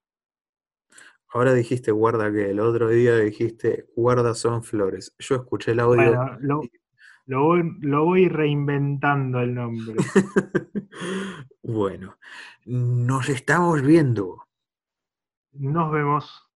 [1.33, 5.15] Ahora dijiste guarda que, el otro día dijiste guarda son flores.
[5.19, 6.17] Yo escuché el audio.
[6.17, 6.63] Bueno, lo,
[7.27, 9.95] lo voy, lo voy reinventando el nombre.
[11.63, 12.19] bueno,
[12.67, 14.49] nos estamos viendo.
[15.53, 16.50] Nos vemos.